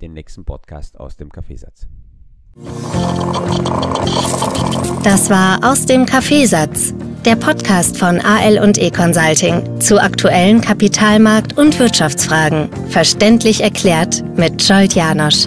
den 0.00 0.12
nächsten 0.12 0.44
Podcast 0.44 0.98
aus 0.98 1.16
dem 1.16 1.30
Kaffeesatz. 1.30 1.86
Das 5.02 5.30
war 5.30 5.58
aus 5.64 5.86
dem 5.86 6.04
Kaffeesatz, 6.04 6.94
der 7.24 7.36
Podcast 7.36 7.96
von 7.96 8.20
AL 8.20 8.58
und 8.58 8.78
E 8.78 8.90
Consulting 8.90 9.80
zu 9.80 10.00
aktuellen 10.00 10.60
Kapitalmarkt- 10.60 11.56
und 11.56 11.78
Wirtschaftsfragen, 11.78 12.68
verständlich 12.90 13.62
erklärt 13.62 14.22
mit 14.36 14.62
Scholt 14.62 14.94
Janosch. 14.94 15.46